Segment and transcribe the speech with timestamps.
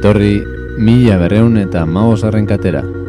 [0.00, 0.40] etorri
[0.80, 2.16] mila berreun eta mago
[2.48, 2.99] katera.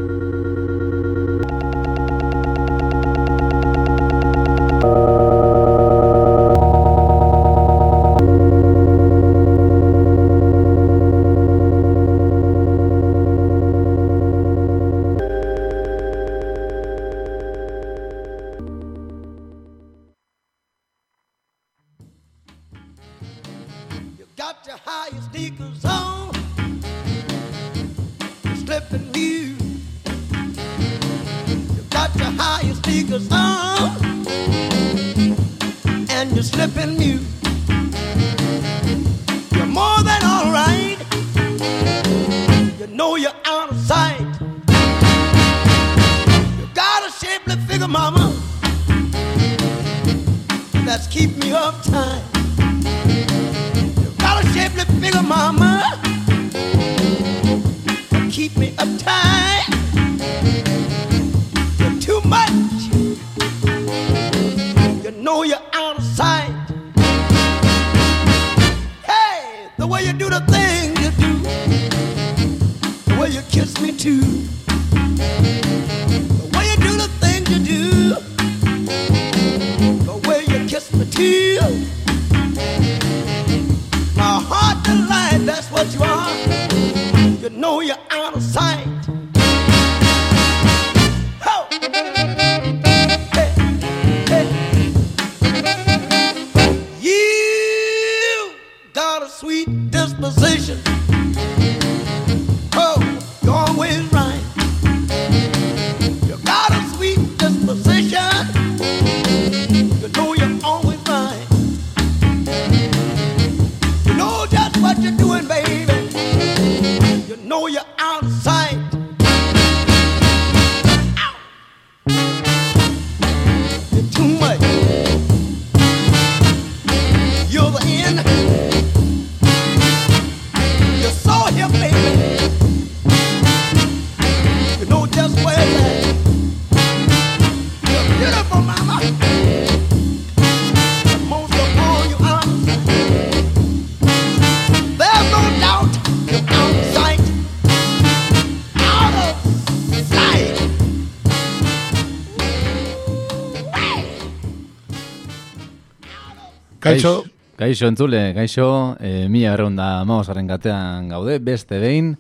[156.82, 157.22] Kaixo,
[157.62, 162.16] Kaixo entzule, kaixo, e, mila berreun da maoz arrenkatean gaude, beste behin,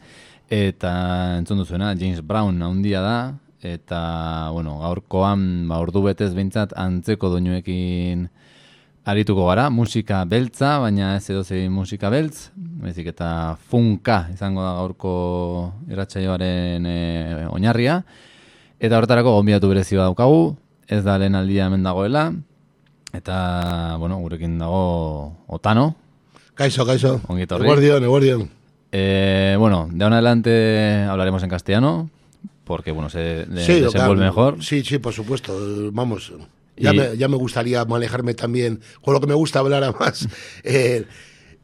[0.54, 0.92] eta
[1.40, 3.16] entzun duzuena, James Brown handia da,
[3.66, 4.02] eta,
[4.54, 8.28] bueno, gaurkoan, ba, ordu betez behintzat, antzeko doinuekin
[9.10, 11.42] arituko gara, musika beltza, baina ez edo
[11.74, 12.52] musika beltz,
[12.86, 15.16] bezik eta funka izango da gaurko
[15.90, 17.00] irratsaioaren e,
[17.50, 18.04] oinarria,
[18.78, 20.56] eta horretarako gonbidatu berezi bat daukagu,
[20.86, 22.30] ez da lehen aldia hemen dagoela,
[23.14, 25.96] eta, bueno, gurekin dago Otano.
[27.28, 27.64] Ongi etorri.
[27.66, 28.50] Eguardion, eguardion.
[28.92, 32.10] Eh, bueno, de ahora en adelante hablaremos en castellano,
[32.66, 34.16] porque, bueno, se de- Sí, desenvuelve claro.
[34.16, 34.64] mejor.
[34.64, 35.58] Sí, sí, por supuesto.
[35.94, 36.32] Vamos,
[36.78, 40.28] ya, Y- me, ya me gustaría manejarme también con lo que me gusta hablar además.
[40.64, 41.06] eh,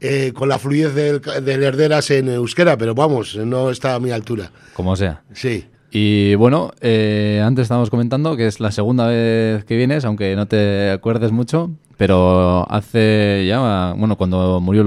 [0.00, 4.10] eh, con la fluidez del, del herderas en euskera, pero vamos, no está a mi
[4.10, 4.50] altura.
[4.74, 5.22] Como sea.
[5.34, 5.66] Sí.
[5.90, 10.46] Y bueno, eh, antes estábamos comentando que es la segunda vez que vienes, aunque no
[10.46, 14.84] te acuerdes mucho, pero hace ya, bueno, cuando murió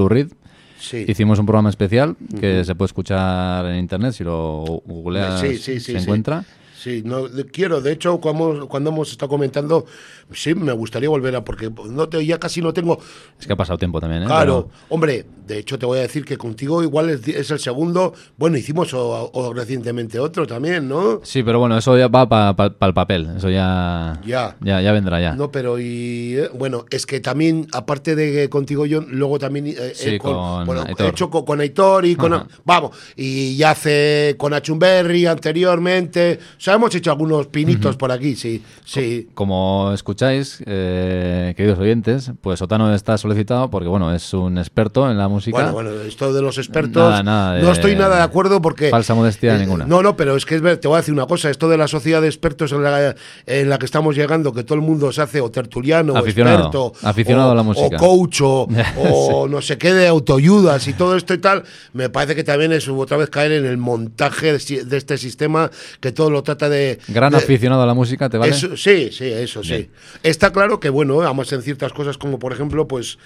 [0.80, 1.06] Sí.
[1.08, 5.80] hicimos un programa especial que se puede escuchar en internet, si lo googleas Sí, sí,
[5.80, 6.44] sí, se encuentra.
[6.76, 9.86] Sí, no, quiero, de hecho, cuando, cuando hemos estado comentando,
[10.34, 13.00] sí, me gustaría volver a, porque no te, ya casi no tengo,
[13.40, 14.26] Es que ha pasado tiempo también, ¿eh?
[14.26, 17.60] Claro, Pero- hombre, de hecho te voy a decir que contigo igual es, es el
[17.60, 18.14] segundo.
[18.38, 21.20] Bueno, hicimos o, o recientemente otro también, ¿no?
[21.24, 22.56] Sí, pero bueno, eso ya va para
[22.88, 24.56] el papel, eso ya, Ya.
[24.62, 25.34] ya, ya vendrá ya.
[25.36, 29.68] No, pero y eh, bueno, es que también, aparte de que contigo yo, luego también
[29.68, 32.48] eh, Sí, eh, con bueno, he hecho con, con Aitor y con Ajá.
[32.64, 36.40] vamos, y ya hace con Achumberry anteriormente.
[36.58, 39.30] O sea, hemos hecho algunos pinitos por aquí, sí, sí.
[39.34, 39.92] Como
[40.26, 45.28] escucháis, eh, queridos oyentes, pues Otano está solicitado porque, bueno, es un experto en la
[45.28, 45.58] música.
[45.58, 47.02] Bueno, bueno, esto de los expertos.
[47.10, 48.90] Nada, nada de- no estoy nada de acuerdo porque.
[48.90, 49.86] Falsa modestia eh, ninguna.
[49.86, 51.50] No, no, pero es que es ver- te voy a decir una cosa.
[51.50, 53.16] Esto de la sociedad de expertos en la,
[53.48, 56.60] en la que estamos llegando, que todo el mundo se hace o tertuliano, Aficionado, o
[56.68, 57.96] experto, aficionado o, a la música.
[57.96, 61.64] o coach, o, o no sé qué de autoayudas y todo esto y tal,
[61.94, 65.72] me parece que también es otra vez caer en el montaje de, de este sistema
[66.00, 67.00] que todo lo trata de.
[67.08, 68.52] Gran de- aficionado a la música, ¿te vale?
[68.52, 69.72] eso- sí, sí, eso sí.
[69.72, 69.90] Bien.
[70.24, 73.18] Está claro que, bueno, además en ciertas cosas como, por ejemplo, pues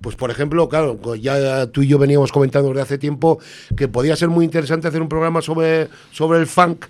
[0.00, 3.38] pues por ejemplo, claro, ya tú y yo veníamos comentando desde hace tiempo
[3.76, 6.84] que podía ser muy interesante hacer un programa sobre, sobre el funk,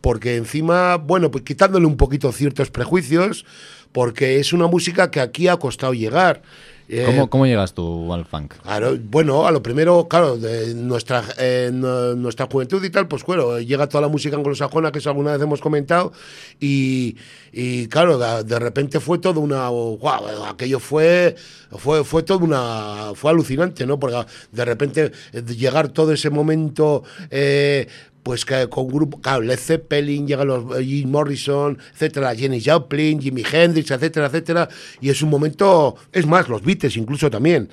[0.00, 3.44] porque encima, bueno, pues quitándole un poquito ciertos prejuicios,
[3.92, 6.42] porque es una música que aquí ha costado llegar.
[6.90, 8.54] Eh, ¿Cómo, ¿Cómo llegas tú al funk?
[8.62, 13.24] Claro, bueno, a lo primero, claro, de nuestra, eh, no- nuestra juventud y tal, pues
[13.24, 16.12] bueno, llega toda la música anglosajona que eso alguna vez hemos comentado
[16.58, 17.16] y,
[17.52, 21.36] y, claro, de, de repente fue todo una, guau, aquello fue,
[21.72, 23.98] fue, fue todo una, fue alucinante, ¿no?
[24.00, 27.02] Porque de repente eh, llegar todo ese momento...
[27.30, 27.86] eh,
[28.22, 33.20] pues que con grupo, claro, Led Zeppelin, llegan los eh, Jim Morrison, etcétera, Jenny Joplin,
[33.20, 34.68] Jimi Hendrix, etcétera, etcétera,
[35.00, 37.68] y es un momento, es más, los Beatles incluso también.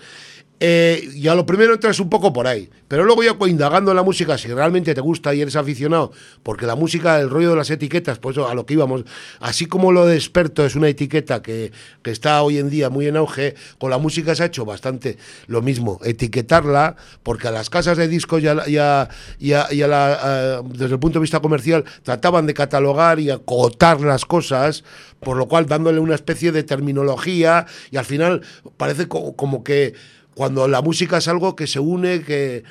[0.62, 3.92] Eh, y a lo primero entras un poco por ahí, pero luego ya pues, indagando
[3.92, 6.14] en la música, si realmente te gusta y eres aficionado,
[6.44, 9.04] porque la música, el rollo de las etiquetas, pues a lo que íbamos,
[9.42, 13.06] así como lo de experto es una etiqueta que, que está hoy en día muy
[13.06, 15.18] en auge, con la música se ha hecho bastante
[15.48, 19.10] lo mismo, etiquetarla, porque a las casas de discos ya, ya,
[19.40, 24.00] ya, ya la, eh, desde el punto de vista comercial trataban de catalogar y acotar
[24.00, 24.86] las cosas,
[25.20, 28.42] por lo cual dándole una especie de terminología y al final
[28.78, 29.94] parece co- como que
[30.36, 32.64] cuando la música es algo que se une, que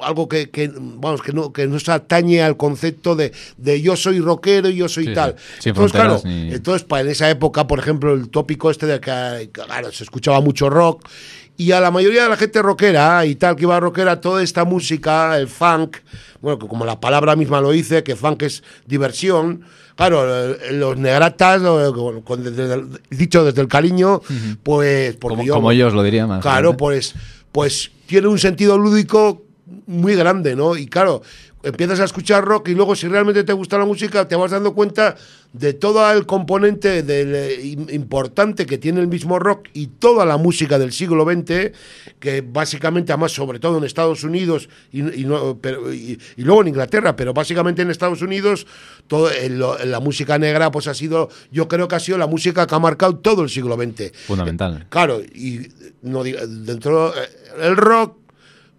[0.00, 3.96] algo que, que, vamos que no que no se atañe al concepto de, de yo
[3.96, 5.34] soy rockero y yo soy Sí, tal.
[5.58, 5.70] sí.
[5.70, 9.50] Entonces, claro, ni- entonces pa- en esa época, por ejemplo, el tópico este de que
[9.52, 11.08] claro, se escuchaba mucho rock
[11.56, 14.64] y a la mayoría de la gente rockera y tal que iba rockera toda esta
[14.64, 15.98] música, el funk,
[16.40, 19.62] bueno, que como la palabra misma lo dice, que funk es diversión.
[19.94, 24.22] Claro, eh, los negratas, eh, con- con- desde el- dicho desde el cariño,
[24.62, 26.40] pues Como, yo- como ellos lo diría más.
[26.40, 27.14] Claro, pues,
[27.52, 29.42] pues tiene un sentido lúdico
[29.86, 30.76] muy grande, ¿no?
[30.76, 31.22] Y claro,
[31.62, 34.74] empiezas a escuchar rock y luego si realmente te gusta la música te vas dando
[34.74, 35.16] cuenta
[35.52, 40.24] de todo el componente del, eh, im- importante que tiene el mismo rock y toda
[40.24, 41.72] la música del siglo XX,
[42.18, 46.62] que básicamente, además, sobre todo en Estados Unidos y, y no- pero- y- y luego
[46.62, 48.66] en Inglaterra, pero básicamente en Estados Unidos,
[49.06, 52.66] todo, lo- la música negra pues ha sido, yo creo que ha sido la música
[52.66, 54.10] que ha marcado todo el siglo XX.
[54.26, 54.86] Fundamental.
[54.88, 55.68] Claro, y
[56.00, 57.28] no dentro eh,
[57.60, 58.16] el rock,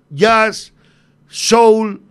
[0.10, 0.74] jazz,
[1.30, 2.02] soul,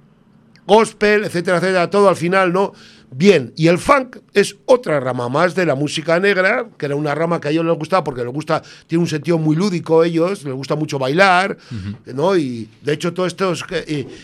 [0.66, 2.72] gospel, etcétera, etcétera, todo al final, ¿no?
[3.14, 7.14] Bien, y el funk es otra rama más de la música negra, que era una
[7.14, 10.06] rama que a ellos les gustaba porque les gusta, tiene un sentido muy lúdico a
[10.06, 11.58] ellos, les gusta mucho bailar,
[12.06, 12.34] ¿no?
[12.36, 13.64] Y de hecho todo esto es,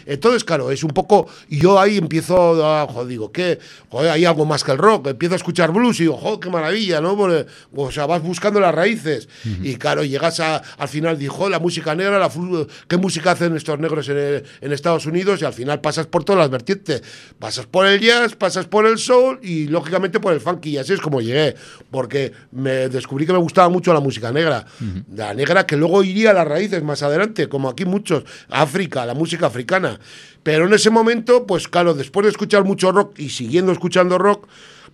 [0.07, 3.59] entonces, claro, es un poco, y yo ahí empiezo a, joder, digo, ¿qué?
[3.91, 6.49] Joder, hay algo más que el rock, empiezo a escuchar blues y digo, joder, qué
[6.49, 7.15] maravilla, ¿no?
[7.15, 7.45] Porque,
[7.75, 9.29] o sea, vas buscando las raíces
[9.63, 12.31] y claro, llegas a, al final, dijo, la música negra, la,
[12.89, 15.43] ¿qué música hacen estos negros en, en Estados Unidos?
[15.43, 17.03] Y al final pasas por todas las vertientes,
[17.39, 20.93] pasas por el jazz, pasas por el soul y lógicamente por el funky, y así
[20.93, 21.55] es como llegué,
[21.91, 24.65] porque me descubrí que me gustaba mucho la música negra,
[25.15, 29.15] la negra que luego iría a las raíces más adelante, como aquí muchos, África, la
[29.15, 29.99] música africana.
[30.43, 34.47] Pero en ese momento, pues claro, después de escuchar mucho rock y siguiendo escuchando rock,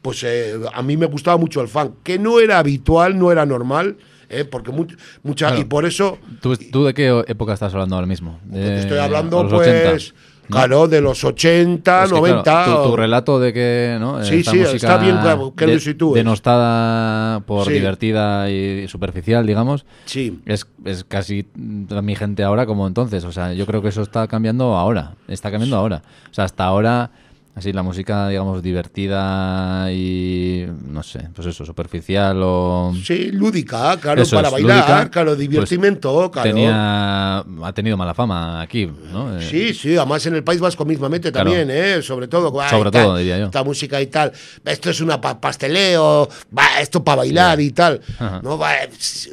[0.02, 3.46] pues eh, a mí me gustaba mucho el funk, que no era habitual, no era
[3.46, 3.96] normal,
[4.28, 4.86] eh, porque mu-
[5.22, 5.60] mucha, Claro.
[5.60, 8.40] y por eso ¿Tú, tú de qué época estás hablando ahora mismo?
[8.44, 10.33] De- estoy hablando, pues, 80, ¿no?
[10.50, 12.42] Claro, de los 80, Es que, 90.
[12.42, 14.22] claro, tu, relato de que ¿no?
[14.24, 16.14] Sí, Esta sí, está bien, claro, que lo sitúes.
[16.14, 17.72] denostada por Sí.
[17.72, 20.40] divertida y superficial, digamos, Sí.
[20.46, 23.24] es, es casi mi gente ahora como entonces.
[23.24, 25.14] O sea, yo creo que eso está cambiando ahora.
[25.28, 26.02] Está cambiando ahora.
[26.30, 27.10] O sea, hasta ahora,
[27.54, 32.92] así la música, digamos, divertida y no sé, pues eso, superficial o.
[33.04, 36.48] Sí, lúdica, claro, Eso para es, bailar, lúdica, claro, pues, divertimento, claro.
[36.50, 39.38] Tenía, ha tenido mala fama aquí, ¿no?
[39.38, 41.50] Eh, Sí, sí, además en el País Vasco mismamente Claro.
[41.50, 42.02] también, ¿eh?
[42.02, 42.52] Sobre todo.
[42.68, 43.46] Sobre tal, todo, diría yo.
[43.46, 44.32] Esta música y tal.
[44.64, 48.00] Esto es una pa- pasteleo, va, esto para bailar y tal.
[48.18, 48.40] Ajá.
[48.42, 48.72] No, va,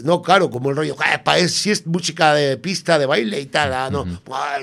[0.04, 3.40] no, claro, como el rollo, "Ah, pa- es- si es música de pista, de baile
[3.40, 4.06] y tal, ah, no,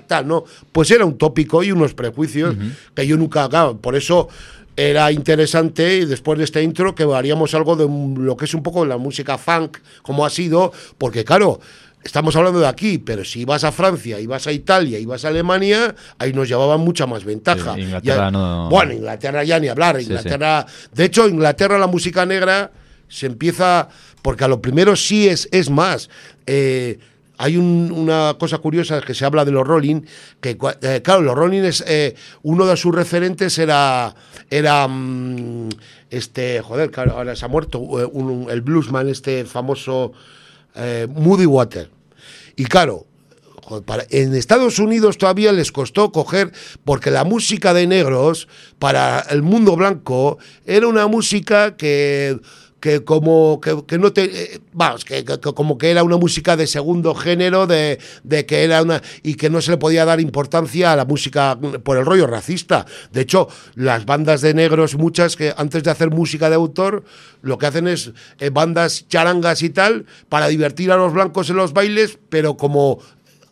[0.07, 0.45] tal, no.
[0.73, 2.55] Pues era un tópico y unos prejuicios
[2.95, 4.29] que yo nunca, claro, por eso
[4.77, 7.89] era interesante y después de este intro que haríamos algo de
[8.23, 11.59] lo que es un poco la música funk, como ha sido, porque claro,
[12.05, 15.25] estamos hablando de aquí, pero si vas a Francia, y vas a Italia, y vas
[15.25, 17.75] a Alemania, ahí nos llevaban mucha más ventaja.
[17.75, 20.09] Sí, Inglaterra Ya- no- Bueno, Inglaterra ya ni hablar, Sí, sí.
[20.11, 20.65] Inglaterra,
[20.95, 22.71] de hecho, Inglaterra la música negra
[23.09, 23.89] se empieza,
[24.23, 26.09] porque a lo primero sí es, es más.
[26.47, 26.99] eh,
[27.39, 30.03] hay un- una cosa curiosa que se habla de los Rolling,
[30.41, 34.15] que eh, claro, los Rolling es eh, uno de sus referentes era
[34.51, 35.69] era mm,
[36.11, 40.13] este, joder, claro, ahora se ha muerto eh, el bluesman este famoso
[40.75, 41.89] eh, Moody Water.
[42.57, 43.07] Y claro,
[44.11, 46.51] en Estados Unidos todavía les costó coger,
[46.85, 52.39] porque la música de negros para el mundo blanco era una música que
[52.81, 56.57] que como que, que no te eh, vamos que, que- como que era una música
[56.57, 60.21] de segundo género de, de que era una y que no se le podía dar
[60.21, 62.87] importancia a la música por el rollo racista.
[63.13, 67.05] De hecho las bandas de negros muchas que antes de hacer música de autor
[67.43, 71.57] lo que hacen es eh, bandas charangas y tal para divertir a los blancos en
[71.57, 73.01] los bailes pero como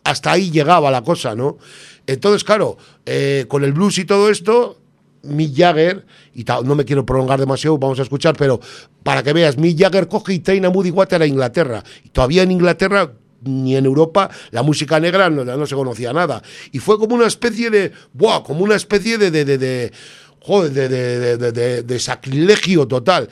[0.03, 1.57] hasta ahí llegaba la cosa no
[2.05, 4.77] entonces claro eh, con el blues y todo esto
[5.23, 8.59] Mick Jagger, y no me quiero prolongar demasiado, vamos a escuchar, pero
[9.03, 11.83] para que veas, Mick Jagger coge y trae a Moody Water a Inglaterra.
[12.03, 13.11] Y todavía en Inglaterra
[13.43, 16.41] ni en Europa la música negra no, se conocía nada.
[16.71, 18.43] Y fue como una especie de, ¡buah!
[18.43, 19.31] Como una especie de...
[19.31, 19.91] de, de- de-
[20.39, 20.71] Joder,
[21.83, 23.27] de, sacrilegio total.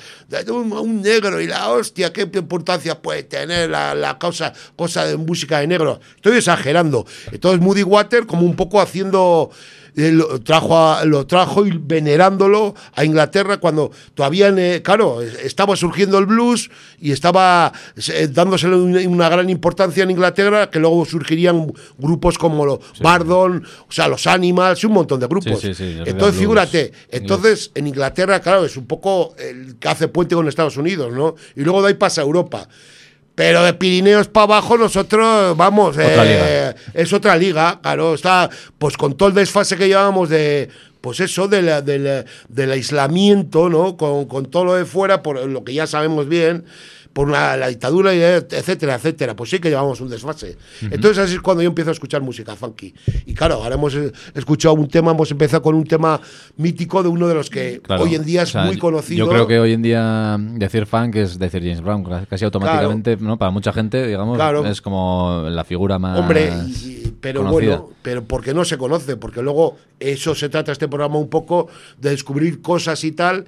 [0.50, 5.16] Un, un negro y la hostia, qué importancia puede tener la, la causa, cosa de
[5.16, 6.02] música de negro.
[6.18, 7.06] Estoy exagerando.
[7.32, 9.50] Entonces Moody Water como un poco haciendo
[9.96, 15.76] lo trajo, a- lo trajo y venerándolo a Inglaterra cuando todavía, eh, claro, eh, estaba
[15.76, 17.72] surgiendo el blues y estaba
[18.14, 23.92] eh, dándosele una, gran importancia en Inglaterra, que luego surgirían grupos como los Bardon, o
[23.92, 25.62] sea, los Animals y un montón de grupos.
[25.62, 30.08] Sí, sí, sí, Entonces, figúrate, entonces en Inglaterra, claro, es un poco el que hace
[30.08, 31.36] puente con Estados Unidos, ¿no?
[31.56, 32.68] Y luego de ahí pasa a Europa.
[33.36, 38.96] Pero de Pirineos para abajo nosotros, vamos, Otra eh, es otra liga, claro, está pues
[38.96, 40.70] con todo el desfase que llevamos de,
[41.02, 43.98] pues eso, de la- de la- del aislamiento, ¿no?
[43.98, 46.64] Con, con todo lo de fuera, por lo que ya sabemos bien,
[47.16, 50.58] por una- la dictadura, y etcétera, etcétera, pues sí que llevamos un desfase.
[50.82, 52.94] Entonces así es cuando yo empiezo a escuchar música funky.
[53.26, 56.20] Y claro, ahora hemos eh, escuchado un tema, hemos empezado con un tema
[56.58, 59.26] mítico de uno de los que Claro, hoy en día es o sea, muy conocido.
[59.26, 63.38] Yo creo que hoy en día decir funk es decir James Brown, casi automáticamente, ¿no?
[63.38, 64.66] Para mucha gente, digamos, Claro.
[64.66, 66.20] es como la figura más.
[66.20, 66.72] Hombre, y-
[67.08, 67.78] y- pero conocida.
[67.78, 71.70] bueno, pero porque no se conoce, porque luego eso se trata este programa un poco
[71.98, 73.46] de descubrir cosas y tal.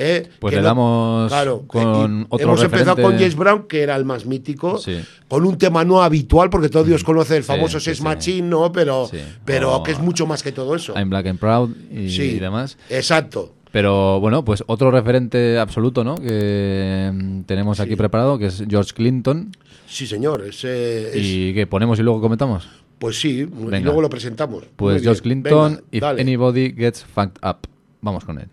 [0.00, 0.28] ¿Eh?
[0.38, 3.94] Pues le no- damos claro, con y otro Hemos empezado con James Brown, que era
[3.96, 4.98] el más mítico, Sí.
[5.28, 8.02] con un tema no habitual, porque todos Dios conoce el famoso sí, Sex sí.
[8.04, 8.72] Machine, ¿no?
[8.72, 9.08] Pero,
[9.44, 10.94] pero O que es mucho más que todo eso.
[10.96, 12.78] I'm Black and Proud y, demás.
[12.88, 13.54] Exacto.
[13.72, 16.16] Pero bueno, pues otro referente absoluto, ¿no?
[16.16, 19.52] Que mm, tenemos aquí preparado, que es George Clinton.
[19.86, 20.42] Sí, señor.
[20.64, 22.68] eh, es- Y que ponemos y luego comentamos.
[22.98, 24.64] pues sí, y luego lo presentamos.
[24.76, 25.22] Pues George.
[25.22, 26.20] Clinton, Venga, If.
[26.20, 27.58] Anybody Gets Fucked Up.
[28.02, 28.48] Vamos con él.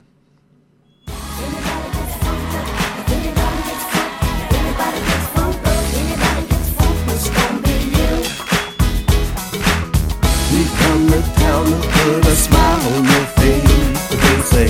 [10.98, 14.10] We come town to put a smile on your face.
[14.10, 14.68] They say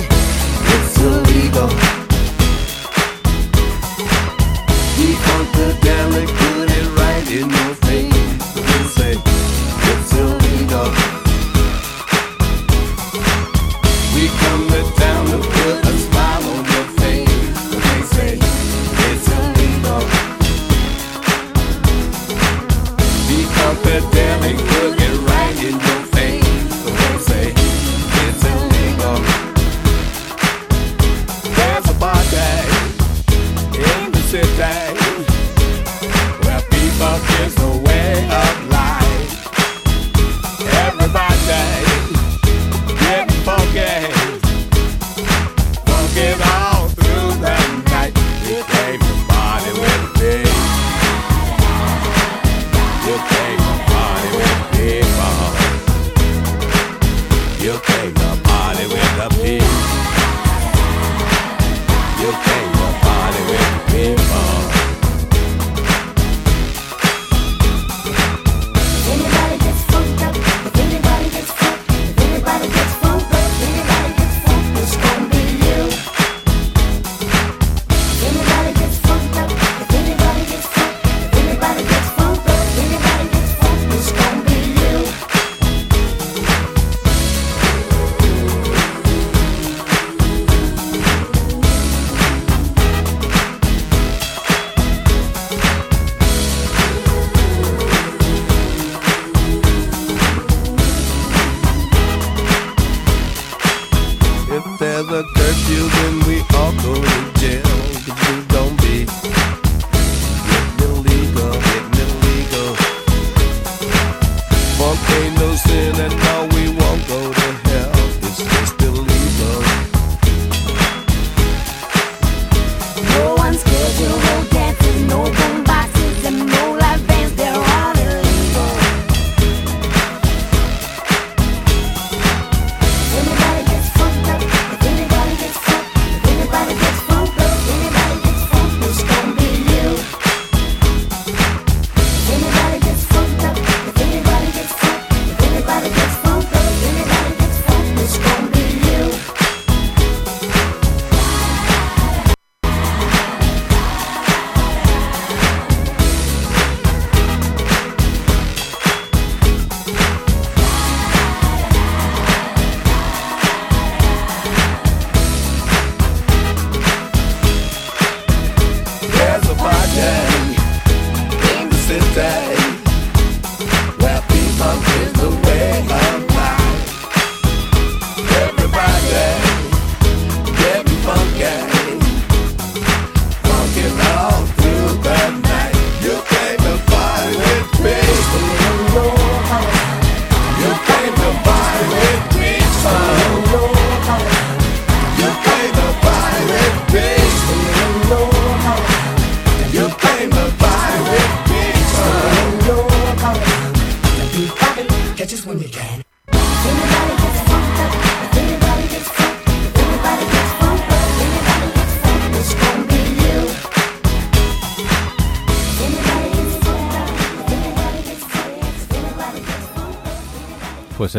[0.73, 1.69] it's illegal.
[4.97, 8.53] We funkadelic put it right in your face.
[8.55, 9.13] They say
[9.89, 10.96] it's illegal.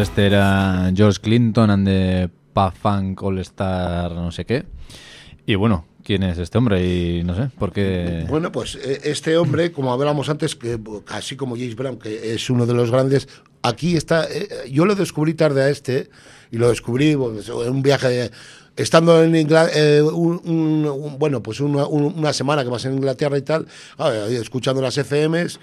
[0.01, 4.65] Este era George Clinton and the Pafunk All Star no sé qué.
[5.45, 6.85] Y bueno, ¿quién es este hombre?
[6.85, 8.25] Y no sé, ¿por qué...?
[8.29, 12.49] Bueno, pues eh, este hombre, como hablábamos antes, que así como James Brown, que es
[12.49, 13.27] uno de los grandes,
[13.63, 16.09] aquí está, eh, yo lo descubrí tarde a este,
[16.51, 18.29] y lo descubrí pues, en un viaje,
[18.75, 20.03] estando en Inglaterra,
[21.17, 23.65] bueno, pues una, un- una semana que vas en Inglaterra y tal,
[23.97, 25.59] ah, escuchando las FMs,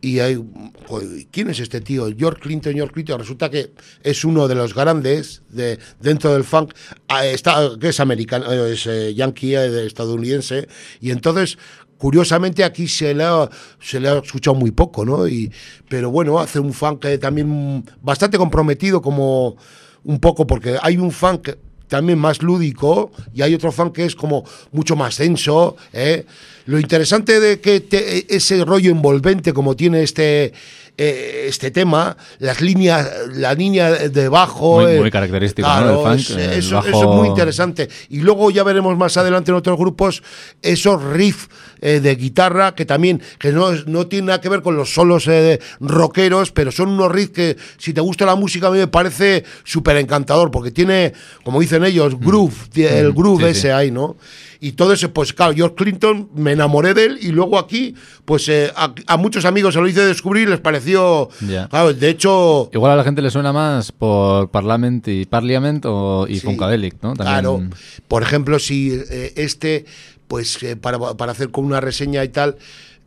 [0.00, 0.42] y hay,
[0.86, 2.06] joder, ¿quién es este tío?
[2.16, 3.72] George Clinton, George Clinton, resulta que
[4.02, 6.72] es uno de los grandes de, dentro del funk,
[7.08, 10.68] ah, está, que es americano, eh, es eh, yankee, eh, estadounidense,
[11.00, 11.58] y entonces
[12.00, 13.48] curiosamente aquí se le ha,
[13.78, 15.28] se le ha escuchado muy poco, ¿no?
[15.28, 15.52] Y,
[15.86, 19.56] pero bueno, hace un funk eh, también bastante comprometido como
[20.02, 21.50] un poco, porque hay un funk
[21.90, 25.76] también más lúdico y hay otro funk que es como mucho más denso.
[25.92, 26.24] ¿eh?
[26.64, 30.54] Lo interesante de que te- ese rollo envolvente como tiene este...
[30.96, 34.80] eh, este tema, las líneas, la línea de bajo.
[34.80, 36.02] Muy- eh, muy característico, ¿no?
[36.02, 37.88] funk, es- el eso, bajo- eso es muy interesante.
[38.10, 40.22] Y luego ya veremos más adelante en otros grupos
[40.62, 41.48] esos riffs
[41.82, 45.26] eh, de guitarra que también, que no, no tiene nada que ver con los solos
[45.28, 48.86] eh, rockeros, pero son unos riffs que si te gusta la música a mí me
[48.86, 53.46] parece súper encantador, porque tiene, como dicen ellos, groove, tie- el groove Mm.
[53.46, 53.68] sí, ese sí.
[53.68, 54.16] ahí, ¿no?
[54.62, 57.94] Y todo eso, pues claro, George Clinton, me enamoré de él y luego aquí,
[58.26, 61.30] pues eh, a, a muchos amigos se lo hice descubrir y les pareció,
[61.70, 62.68] claro, de hecho...
[62.72, 66.46] Igual a la gente le suena más por Parliament y Parliament o, y Sí.
[66.46, 67.14] Funkadelic, ¿no?
[67.14, 67.62] También- Claro.
[68.06, 69.86] Por ejemplo, si eh, este,
[70.28, 72.56] pues eh, para, para hacer con una reseña y tal,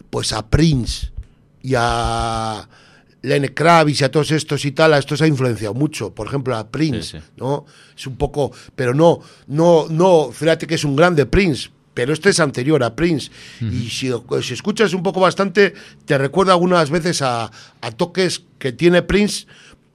[0.09, 1.11] pues a Prince
[1.61, 2.67] y a
[3.23, 6.13] Lenny Kravitz y a todos estos y tal, a estos ha influenciado mucho.
[6.13, 7.23] Por ejemplo, a Prince, Sí, sí.
[7.37, 7.65] ¿no?
[7.97, 11.69] Es un poco, pero no, no, no, fíjate que es un grande Prince.
[11.93, 13.29] Pero este es anterior a Prince.
[13.61, 18.71] Y si, si escuchas un poco bastante, te recuerda algunas veces a, a toques que
[18.71, 19.45] tiene Prince,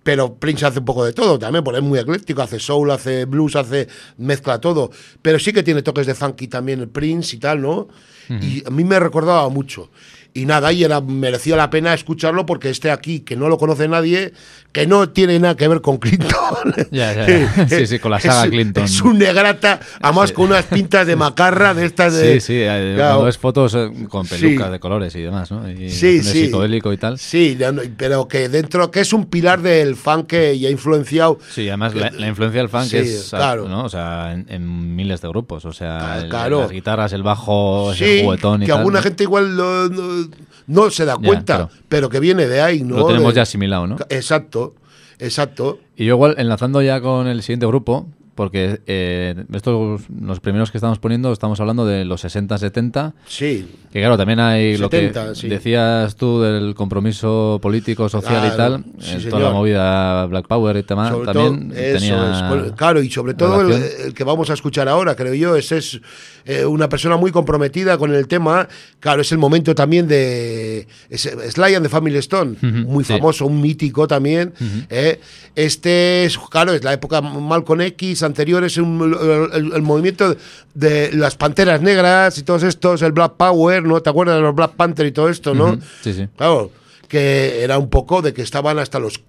[0.04, 3.24] pero Prince hace un poco de todo también, porque es muy ecléctico, hace soul, hace
[3.24, 7.40] blues, hace mezcla todo, pero sí que tiene toques de funky también el Prince y
[7.40, 7.88] tal, ¿no?
[8.30, 9.90] Y a mí me recordaba mucho.
[10.38, 13.88] Y nada, y era, merecía la pena escucharlo porque este aquí, que no lo conoce
[13.88, 14.32] nadie,
[14.72, 16.28] que no tiene nada que ver con Clinton.
[16.90, 17.68] Ya, ya, ya.
[17.68, 18.84] Sí, sí, con la saga Es- Clinton.
[18.84, 22.34] Es un negrata, además con unas pintas de macarra de estas de...
[22.40, 23.10] Sí, sí, eh, Claro.
[23.14, 24.72] cuando ves fotos eh, con pelucas Sí.
[24.72, 25.68] de colores y demás, ¿no?
[25.70, 26.44] Y Sí, sí.
[26.44, 27.18] psicodélico y tal.
[27.18, 31.38] Sí, no- pero que dentro, que es un pilar del funk que ya ha influenciado.
[31.50, 33.68] Sí, además la, la influencia del funk Sí, es, claro.
[33.68, 33.84] ¿no?
[33.84, 36.60] O sea, en, en miles de grupos, o sea, Ah, el- claro.
[36.60, 38.78] las guitarras, el bajo, Sí, juguetón y que tal.
[38.80, 40.27] alguna gente igual lo- no,
[40.68, 41.70] no se da Ya, cuenta, claro.
[41.88, 42.96] pero que viene de ahí, ¿no?
[42.98, 43.96] Lo tenemos De- ya asimilado, ¿no?
[44.08, 44.74] Exacto,
[45.18, 45.80] exacto.
[45.96, 48.06] Y yo igual, enlazando ya con el siguiente grupo,
[48.38, 53.66] porque eh, estos, los primeros que estamos poniendo, estamos hablando de los 60, 70, Sí,
[53.92, 55.48] que claro, también hay lo 70, que sí.
[55.48, 59.30] decías tú del compromiso político, social y tal, sí, señor.
[59.30, 63.10] toda la movida Black Power y tema, sobre también todo, eso tenía es, claro, y
[63.10, 66.00] sobre todo el, que vamos a escuchar ahora, creo yo, es, es
[66.44, 68.68] eh, una persona muy comprometida con el tema.
[69.00, 73.14] Claro, es el momento también de es, Sly and the Family Stone, muy sí.
[73.14, 74.54] famoso, un mítico también.
[74.90, 75.18] eh.
[75.56, 80.36] Este es, claro, es la época Malcolm X, anterior es un- el, movimiento
[80.74, 84.00] de las Panteras Negras y todos estos, el Black Power, ¿no?
[84.00, 85.70] ¿Te acuerdas de los Black Panther y todo esto, no?
[85.72, 86.28] Ujú, Sí, sí.
[86.36, 86.70] Claro,
[87.08, 89.20] que era un poco de que estaban hasta los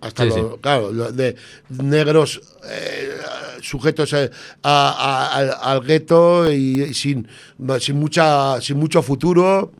[0.00, 0.44] hasta Sí, los, sí.
[0.60, 1.34] claro, de
[1.70, 3.10] negros eh,
[3.62, 4.30] sujetos eh,
[4.62, 4.90] a-
[5.32, 7.26] a- al, al gueto y, y sin,
[7.80, 9.72] sin mucha sin mucho futuro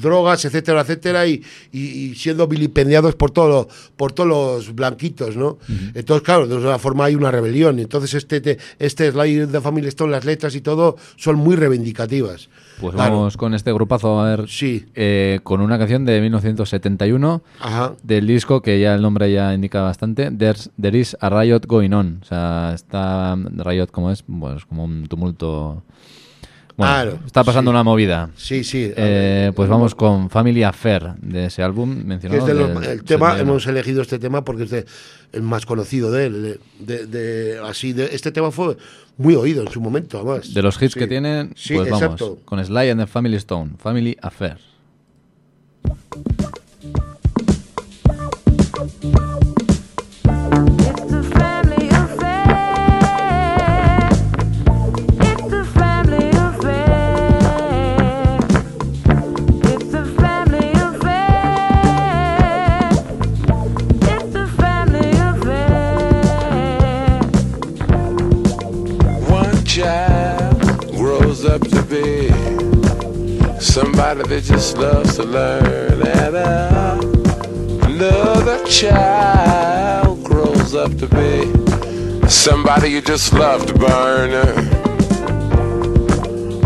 [0.00, 5.58] drogas etcétera etcétera y, y- siendo vilipendiados por todos los por todos los blanquitos no
[5.94, 7.78] entonces claro de una forma hay una rebelión.
[7.78, 12.48] Entonces este te- este slide de Family Stone las letras y todo son muy reivindicativas.
[12.80, 13.12] Pues Claro.
[13.16, 14.86] vamos con este grupazo a ver Sí.
[14.94, 17.94] eh, con una canción de 1971 ajá.
[18.02, 21.92] del disco que ya el nombre ya indica bastante There's, There is a Riot Going
[21.92, 22.18] On.
[22.22, 25.82] O sea está Riot como es pues como un tumulto
[26.76, 27.74] bueno, Claro, está pasando sí.
[27.74, 32.58] una movida sí sí Eh, pues vamos con Family Affair de ese álbum mencionado del
[32.84, 33.38] el tema 71.
[33.40, 34.84] hemos elegido este tema porque es de-
[35.32, 38.76] el más conocido de él de, de- de- así este tema fue
[39.16, 40.98] muy oído en su momento además de los hits Sí.
[41.00, 42.38] que tienen Sí, pues vamos exacto.
[42.44, 44.58] con Sly and the Family Stone Family Affair
[73.74, 76.96] somebody that just loves to learn, and uh,
[77.82, 84.30] another child grows up to be somebody you just love to burn.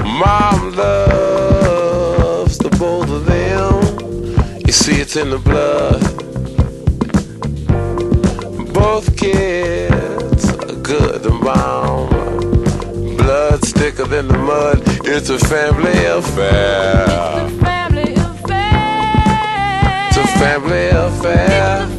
[0.05, 4.61] Mom loves the both of them.
[4.67, 6.03] You see, it's in the blood.
[8.75, 12.11] Both kids are good and bound.
[13.17, 14.88] Blood's thicker than the mud.
[15.11, 17.07] It's a family affair.
[17.09, 20.09] It's a Family affair.
[20.09, 21.98] It's a family affair.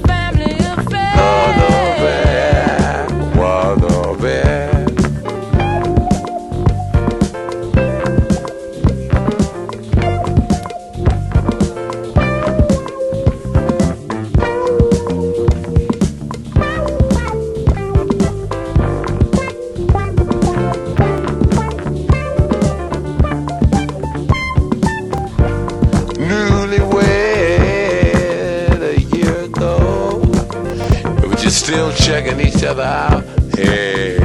[32.10, 33.24] Checking each other out.
[33.56, 34.18] Hey,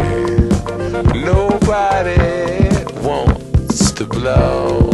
[1.12, 2.16] nobody
[3.06, 4.88] wants to blow.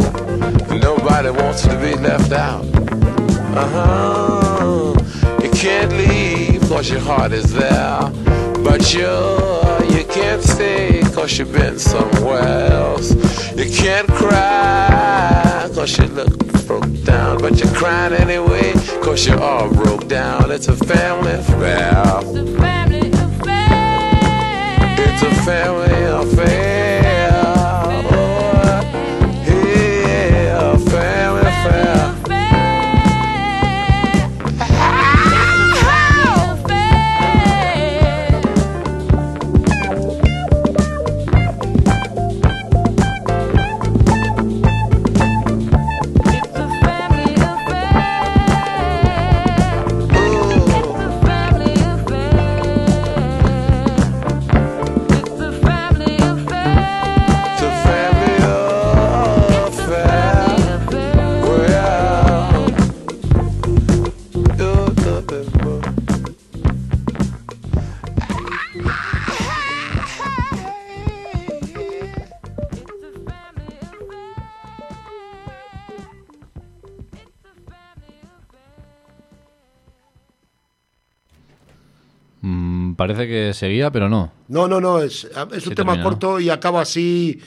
[0.77, 2.65] Nobody wants to be left out.
[3.55, 4.93] Uh huh.
[5.41, 8.11] You can't leave cause your heart is there.
[8.61, 9.13] But you,
[9.95, 13.11] you can't stay cause you've been somewhere else.
[13.55, 17.37] You can't cry cause you look broke down.
[17.39, 20.51] But you're crying anyway cause you're all broke down.
[20.51, 22.70] It's a family affair.
[25.23, 26.80] A family affair.
[83.61, 84.31] Seguía, pero no.
[84.47, 87.39] No, no, no, es, es un tema corto y acaba así,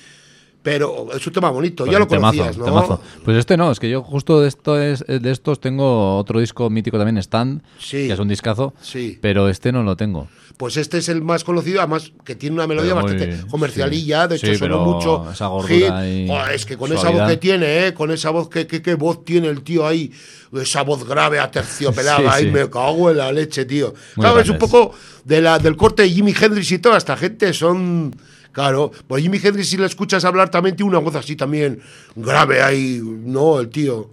[0.65, 1.85] pero es un tema bonito.
[1.85, 2.65] Pues ya lo temazo, conocías, ¿no?
[2.65, 3.01] temazo.
[3.23, 6.71] Pues este no, es que yo justo de, esto es, de estos tengo otro disco
[6.71, 8.07] mítico también, Stand, Sí.
[8.09, 9.19] que es un discazo, Sí.
[9.21, 10.27] pero este no lo tengo.
[10.57, 14.37] Pues este es el más conocido, además que tiene una melodía muy- bastante comercialilla, de
[14.37, 15.31] hecho sonó mucho.
[15.31, 17.93] esa gordura y Joder, es que con esa voz que tiene, ¿eh?
[17.95, 20.11] con esa voz que, que, que voz tiene el tío ahí,
[20.55, 23.93] esa voz grave, aterciopelada, ahí me cago en la leche, tío.
[24.17, 24.93] Muy claro, es un poco
[25.25, 28.15] de la, del corte de Jimi Hendrix y toda esta gente son.
[28.55, 31.81] Claro, pues Jimi Hendrix, si le escuchas hablar, también tiene una voz así también
[32.17, 33.61] grave ahí, ¿no?
[33.61, 34.09] El tío.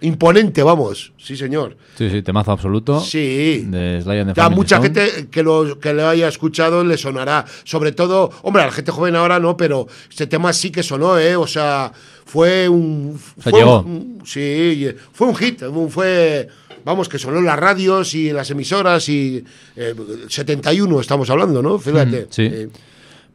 [0.00, 1.12] Imponente, vamos.
[1.16, 1.78] Sí, señor.
[1.96, 3.00] Sí, sí, temazo absoluto.
[3.00, 3.64] Sí.
[3.68, 4.82] De Sly Ya mucha Stone.
[5.00, 7.46] gente que lo que lo haya escuchado le sonará.
[7.64, 11.16] Sobre todo, hombre, a la gente joven ahora no, pero este tema sí que sonó,
[11.18, 11.36] ¿eh?
[11.36, 11.90] O sea,
[12.26, 13.18] fue un.
[13.40, 13.80] sea, fue llegó.
[13.80, 15.62] un- sí, fue un hit.
[15.88, 16.48] Fue.
[16.84, 19.42] Vamos, que sonó en las radios y en las emisoras y.
[19.76, 19.94] eh,
[20.28, 21.78] 71 estamos hablando, ¿no?
[21.78, 22.22] Fíjate.
[22.24, 22.42] Mm, sí.
[22.42, 22.68] Eh,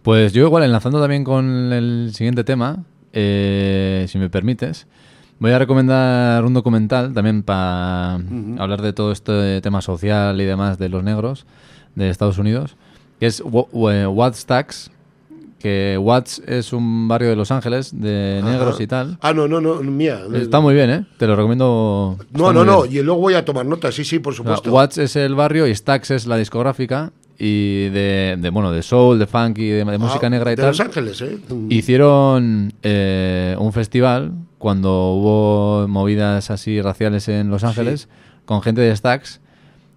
[0.03, 4.87] Pues yo igual, enlazando también con el siguiente tema, eh, si me permites,
[5.39, 10.77] voy a recomendar un documental también para hablar de todo este tema social y demás
[10.77, 11.45] de los negros
[11.95, 12.75] de Estados Unidos,
[13.19, 14.91] que es Watts Tax,
[15.59, 18.83] que Watts es un barrio de Los Ángeles de negros ajá.
[18.83, 19.17] y tal.
[19.21, 20.21] Ah, no, no, no, mía.
[20.33, 21.05] Está muy bien, ¿eh?
[21.17, 22.17] Te lo recomiendo.
[22.31, 22.83] No, no, no.
[22.83, 22.95] bien.
[22.95, 24.71] Y luego voy a tomar nota, sí, sí, por supuesto.
[24.71, 29.17] Watts es el barrio y Stax es la discográfica y de, de, bueno de soul,
[29.17, 30.71] de funk y de, de música Ah, negra y de tal.
[30.71, 31.37] Los Ángeles, ¿eh?
[31.69, 38.09] Hicieron eh, un festival cuando hubo movidas así raciales en Los Ángeles
[38.45, 39.39] con gente de Stax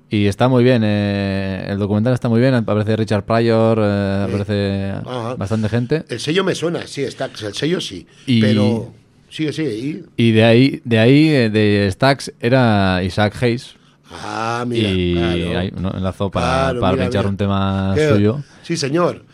[0.09, 0.83] y está muy bien.
[0.85, 2.55] eh, el documental está muy bien.
[2.55, 5.35] Aparece Richard Pryor, eh, aparece Ajá.
[5.35, 6.05] bastante gente.
[6.09, 8.07] El sello me suena, sí, está, el sello sí.
[8.27, 8.93] Y- Pero.
[9.31, 9.75] Sigue, sigue.
[9.75, 13.77] Y, Y de ahí, de ahí de Stax era Isaac Hayes.
[14.23, 14.89] Ah, mira.
[14.91, 15.59] y claro.
[15.59, 15.91] ahí, ¿no?
[15.97, 17.31] enlazó para, Claro, para mira, pinchar mira.
[17.31, 18.41] un tema Qué- suyo.
[18.63, 19.25] Sí, señor.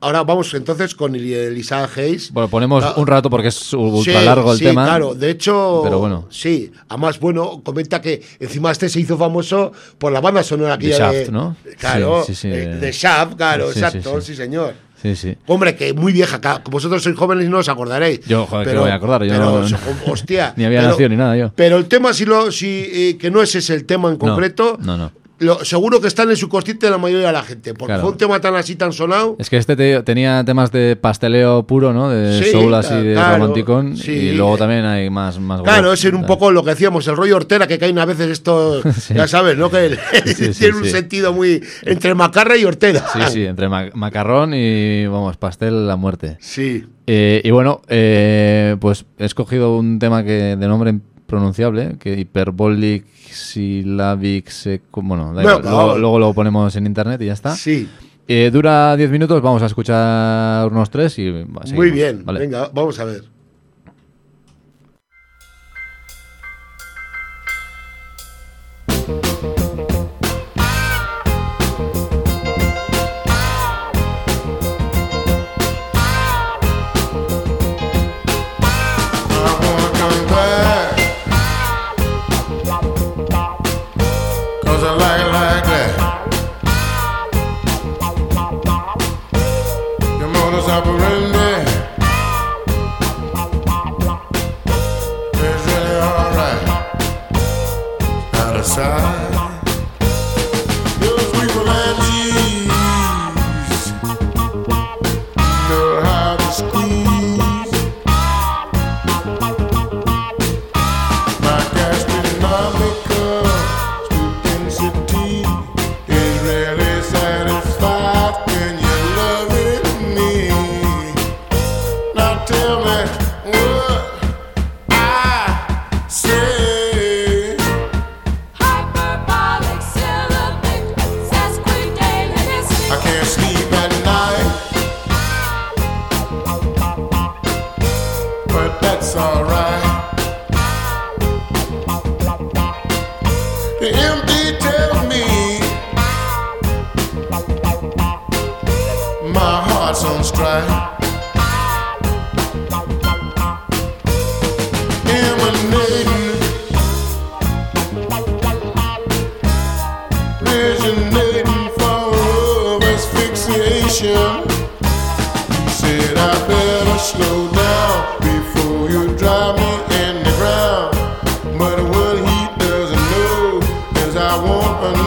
[0.00, 2.32] Ahora vamos entonces con el, el Isaac Hayes.
[2.32, 4.84] Bueno, ponemos Ah, un rato porque es ultra Sí, largo el sí, tema.
[4.84, 5.14] claro.
[5.14, 6.26] De hecho, Pero bueno.
[6.30, 6.72] sí.
[6.88, 11.12] Además, bueno, comenta que encima este se hizo famoso por la banda sonora De aquella
[11.12, 11.56] Shaft, ¿no?
[11.78, 14.74] Claro, Sí, sí, sí, eh, de- de Shaft, claro, exacto, sí, señor.
[15.00, 15.36] Sí, sí.
[15.46, 18.20] Hombre, que muy vieja, vosotros sois jóvenes y no os acordaréis.
[18.26, 20.54] Yo, joder, que me voy a acordar, yo pero, no- hostia.
[20.56, 21.52] Ni había pero- nacido ni nada yo.
[21.54, 24.76] Pero el tema, si lo, si, eh, que no ese es el tema en concreto,
[24.80, 25.12] no, no.
[25.38, 28.02] Lo- seguro que está en el subconsciente de la mayoría de la gente, porque Claro.
[28.02, 29.36] fue un tema tan así, tan sonado.
[29.38, 32.10] Es que este te- tenía temas de pasteleo puro, ¿no?
[32.10, 33.96] De Sí, soul así de claro, romanticón.
[33.96, 34.12] sí.
[34.12, 37.36] Y luego también hay más, más Claro, es un poco lo que decíamos, el rollo
[37.36, 39.14] Ortera, que caen a veces esto, Sí.
[39.14, 39.70] ya sabes, ¿no?
[39.70, 39.96] Que
[40.58, 43.04] tiene un sentido muy entre macarra y Ortera.
[43.12, 46.36] Sí, sí, entre ma- macarrón y, vamos, pastel a muerte.
[46.40, 46.84] Sí.
[47.06, 50.98] Eh, y bueno, eh, pues he escogido un tema que de nombre
[51.32, 57.26] impronunciable, que Hyperbolic Syllabic Seco- Bueno, da igual, luego, luego lo ponemos en internet y
[57.26, 57.54] ya está.
[57.54, 57.86] Sí.
[58.26, 62.24] Eh, dura 10 minutos, vamos a escuchar unos tres y va, Muy seguimos, bien.
[62.24, 62.40] ¿vale?
[62.40, 63.24] Venga, vamos a ver.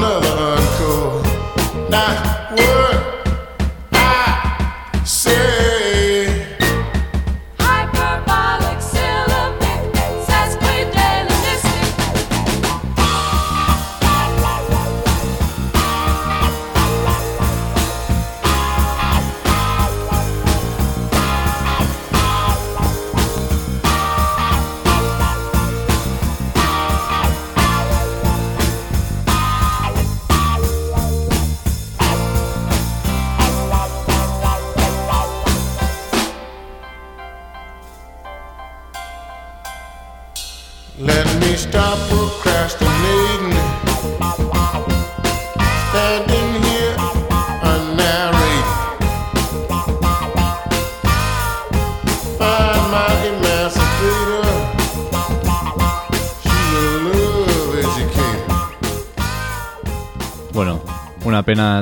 [0.02, 1.22] another encore.
[1.90, 2.91] Not worth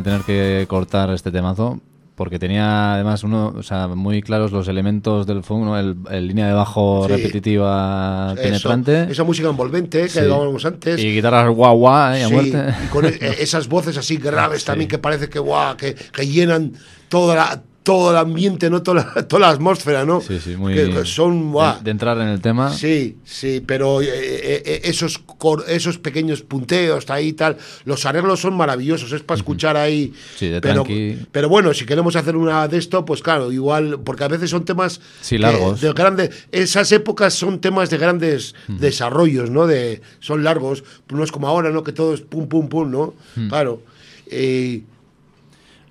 [0.03, 1.79] tener que cortar este temazo.
[2.15, 5.79] Porque tenía además uno, o sea, muy claros los elementos del funk, ¿no?
[5.79, 7.13] el, el línea de bajo Sí.
[7.15, 9.07] repetitiva Eso, penetrante.
[9.09, 10.19] esa música envolvente que Sí.
[10.19, 10.99] hablábamos antes.
[11.01, 12.23] Y guitarras guau guau, ¿eh?
[12.23, 12.63] a Sí, muerte.
[12.83, 16.73] y con e- esas voces así graves también que parece que guau, que, que llenan
[17.07, 20.21] toda la, todo el ambiente, no toda la, toda la atmósfera, ¿no?
[20.21, 20.75] Sí, sí, muy.
[20.75, 22.71] Que- son de, de entrar en el tema.
[22.71, 25.21] Sí, sí, pero eh, eh, eh, esos,
[25.67, 30.13] esos pequeños punteos ahí y tal, los arreglos son maravillosos, es para escuchar ahí.
[30.35, 31.17] Sí, de pero, tranqui.
[31.31, 34.65] pero bueno, si queremos hacer una de esto, pues claro, igual, porque a veces son
[34.65, 35.81] temas Sí, que- largos.
[35.81, 39.65] de grande, esas épocas son temas de grandes desarrollos, ¿no?
[39.67, 41.83] De, son largos, no es como ahora, ¿no?
[41.83, 43.13] Que todo es pum, pum, pum, ¿no?
[43.49, 43.81] Claro.
[44.27, 44.81] Eh,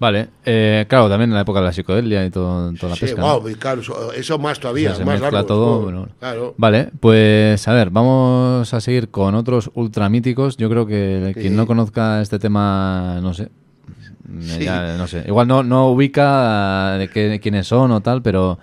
[0.00, 3.00] Vale, eh, claro, también en la época de la psicodelia y todo, toda la sí,
[3.06, 3.22] pesca.
[3.50, 5.76] y claro, eso, eso más O todavía, sea, se más largos, todo.
[5.76, 5.82] ¿no?
[5.82, 6.08] bueno.
[6.20, 6.54] Claro.
[6.56, 10.56] Vale, pues a ver, vamos a seguir con otros ultramíticos.
[10.56, 11.40] Yo creo que Sí.
[11.40, 13.48] quien no conozca este tema, no sé.
[14.40, 14.64] Sí.
[14.64, 15.24] ya, no sé.
[15.26, 18.58] Igual no, no ubica de qué, quiénes son o tal, pero,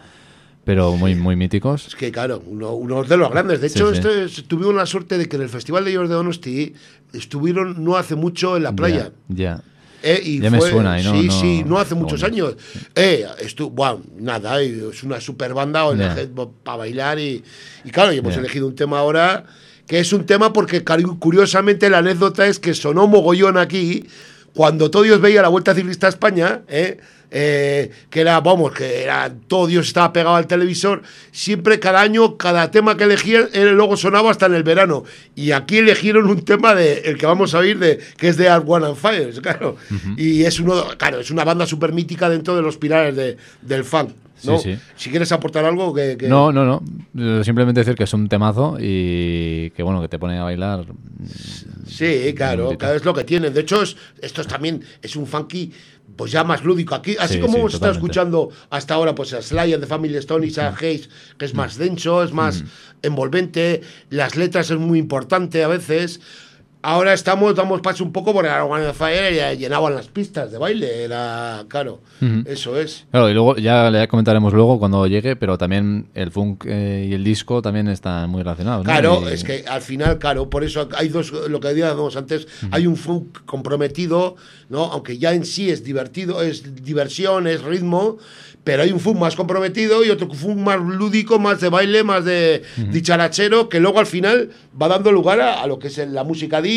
[0.64, 1.88] pero muy, muy míticos.
[1.88, 3.60] Es que, claro, uno, uno de los grandes.
[3.62, 4.00] De Sí, hecho, sí.
[4.00, 6.74] este- tuvieron la suerte de que en el Festival de ellos de Donosti
[7.14, 9.12] estuvieron no hace mucho en la playa.
[9.28, 9.36] Ya.
[9.58, 9.62] ya.
[10.08, 12.28] Eh, y Ya me fue- suena, y no- sí, no- sí, no hace muchos no.
[12.28, 12.56] años.
[12.94, 15.84] Eh, estu- bueno, nada, eh, es una super banda
[16.64, 17.44] para bailar y,
[17.84, 19.46] y claro, y hemos elegido un tema ahora
[19.88, 24.06] que es un tema porque curiosamente la anécdota es que sonó mogollón aquí
[24.54, 26.98] cuando todo Dios veía la Vuelta Ciclista a España, ¿eh?
[27.32, 32.38] Eh, que era, vamos, que era, todo Dios estaba pegado al televisor, siempre cada año,
[32.38, 35.04] cada tema que elegían, él luego sonaba hasta en el verano.
[35.36, 38.48] Y aquí eligieron un tema de el que vamos a oír, de, que es de
[38.50, 39.76] Art One and Fire, claro.
[40.18, 43.84] Y es uno, claro, es una banda súper mítica dentro de los pilares de- del
[43.84, 44.12] funk.
[44.46, 44.58] ¿No?
[44.60, 44.80] Sí, sí.
[44.96, 46.18] Si quieres aportar algo, que.
[46.18, 46.66] que- No, no,
[47.14, 47.44] no.
[47.44, 50.86] Simplemente decir que es un temazo y que bueno, que te pone a bailar.
[51.88, 53.54] Sí, claro, claro, es lo que tienen.
[53.54, 55.72] De hecho, es- esto es también es un funky,
[56.16, 56.96] pues ya más lúdico.
[56.96, 59.88] Aquí, así Sí, como sí, hemos estado escuchando hasta ahora, pues a Sly and the
[59.88, 62.64] Family Stone y Sarah Hayes, que es más denso, es más
[63.02, 66.20] envolvente, las letras es muy importante a veces.
[66.88, 70.60] Ahora estamos, damos paso un poco por One on Fire ya llenaban las pistas de
[70.60, 72.02] baile, era claro,
[72.46, 73.06] eso es.
[73.10, 77.14] Claro, y luego ya le comentaremos luego cuando llegue, pero también el funk eh, y
[77.16, 78.86] el disco también están muy relacionados.
[78.86, 78.92] ¿no?
[78.92, 82.48] Claro, Y- es que al final, claro, por eso hay dos, lo que decíamos antes,
[82.70, 84.36] hay un funk comprometido,
[84.70, 84.84] ¿no?
[84.86, 88.18] Aunque ya en sí es divertido, es diversión, es ritmo,
[88.64, 92.26] pero hay un funk más comprometido y otro funk más lúdico, más de baile, más
[92.26, 96.24] de dicharachero, que luego al final va dando lugar a, a lo que es la
[96.24, 96.75] música disco,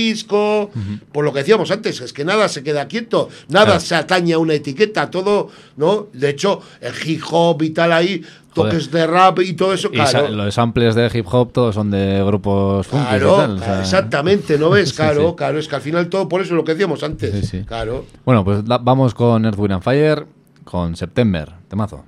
[1.13, 3.81] por lo que decíamos antes, es que nada se queda quieto, nada Claro.
[3.81, 6.09] se atañe a una etiqueta, todo, ¿no?
[6.13, 8.23] De hecho, el hip hop y tal ahí,
[8.55, 10.29] toques de rap y todo eso, y claro.
[10.29, 12.89] los samples de hip hop todos son de grupos.
[12.89, 14.93] Claro, exactamente, ¿no ves?
[14.99, 15.35] Claro, sí.
[15.37, 17.33] claro, es que al final todo por eso lo que decíamos antes.
[17.33, 17.65] Sí, sí.
[17.65, 18.05] Claro.
[18.25, 20.27] Bueno, pues vamos con Earth, Wind and Fire,
[20.65, 22.05] con September, temazo.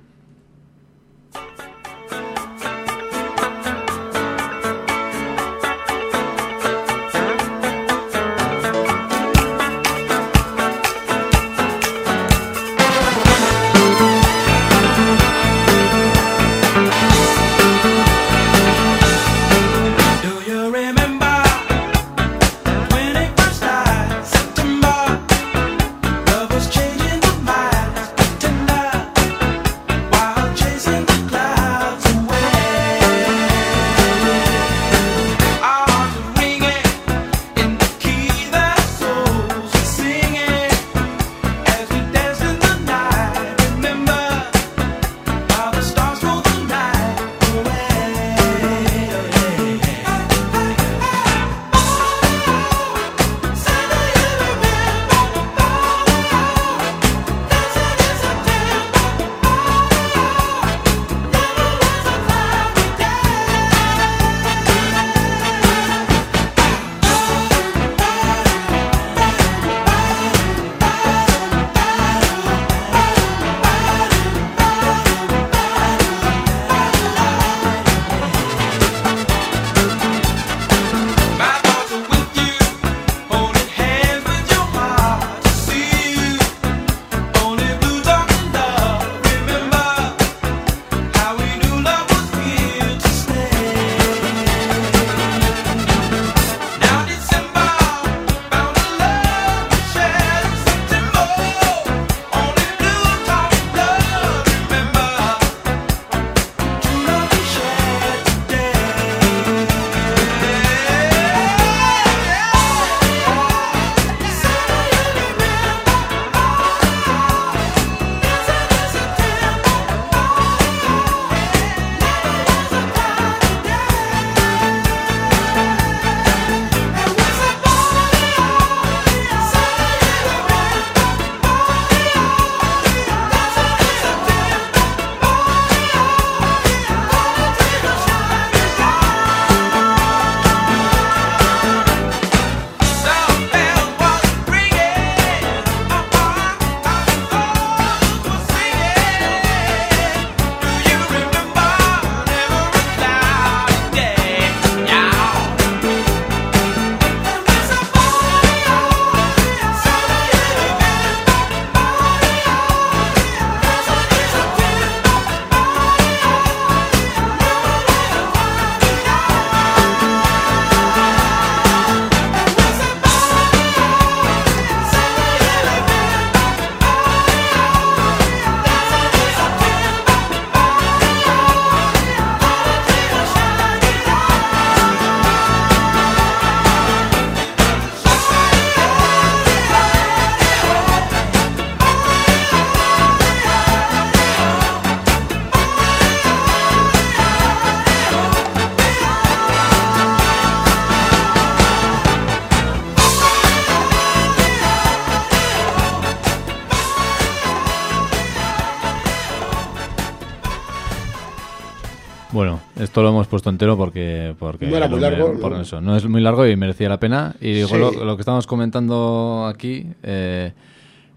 [212.91, 214.35] Esto lo hemos puesto entero porque...
[214.37, 215.61] porque No era muy lo- largo, Por ¿no?
[215.61, 217.33] eso, no es muy largo y merecía la pena.
[217.39, 217.77] Y digo, Sí.
[217.77, 220.51] lo, lo que estamos comentando aquí, eh,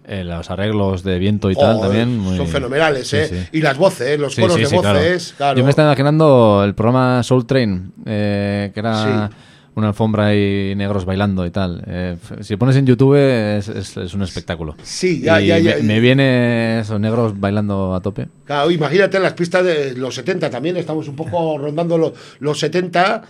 [0.07, 2.17] eh, los arreglos de viento y tal también...
[2.17, 3.27] muy- Son fenomenales, Sí, ¿eh?
[3.27, 3.57] sí.
[3.57, 4.99] Y las voces, los Sí, coros de claro.
[4.99, 5.57] voces, claro.
[5.57, 9.29] Yo me estaba imaginando el programa Soul Train, eh, que era.
[9.75, 11.83] Una alfombra y negros bailando y tal.
[11.85, 14.75] Eh, si pones en YouTube es, es- es un espectáculo.
[14.83, 15.75] Sí, ya, Y ya, ya.
[15.77, 18.27] Me, me viene esos negros bailando a tope.
[18.45, 23.23] Claro, imagínate las pistas de los 70 también, estamos un poco rondando lo- los 70,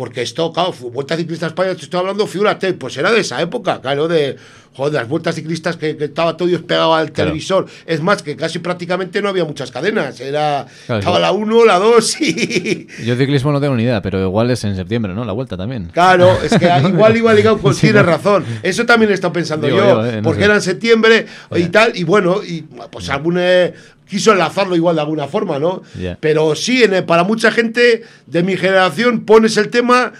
[0.00, 3.82] porque esto, claro, Vuelta Ciclista España, te estoy hablando, figúrate, pues era de esa época,
[3.82, 4.34] claro, de,
[4.72, 7.28] joder, las vueltas ciclistas que, que estaba todo Dios pegado al Claro.
[7.32, 7.66] televisor.
[7.84, 11.22] Es más, que casi prácticamente no había muchas cadenas, era, Claro, estaba sí.
[11.22, 12.86] la 1, la 2 y...
[13.04, 15.26] Yo ciclismo no tengo ni idea, pero igual es en septiembre, ¿no?
[15.26, 15.90] La vuelta también.
[15.92, 18.08] Claro, es que igual iba ligado con Sí, tienes ¿no?
[18.10, 18.46] razón.
[18.62, 20.44] Eso también he estado pensando Digo yo, yo, eh, no porque sé.
[20.46, 23.74] era en septiembre y tal, y bueno, y pues algún eh,
[24.10, 25.82] quiso enlazarlo igual de alguna forma, ¿no?
[25.98, 26.18] Ya.
[26.20, 30.12] Pero sí, en, eh, para mucha gente de mi generación pones el tema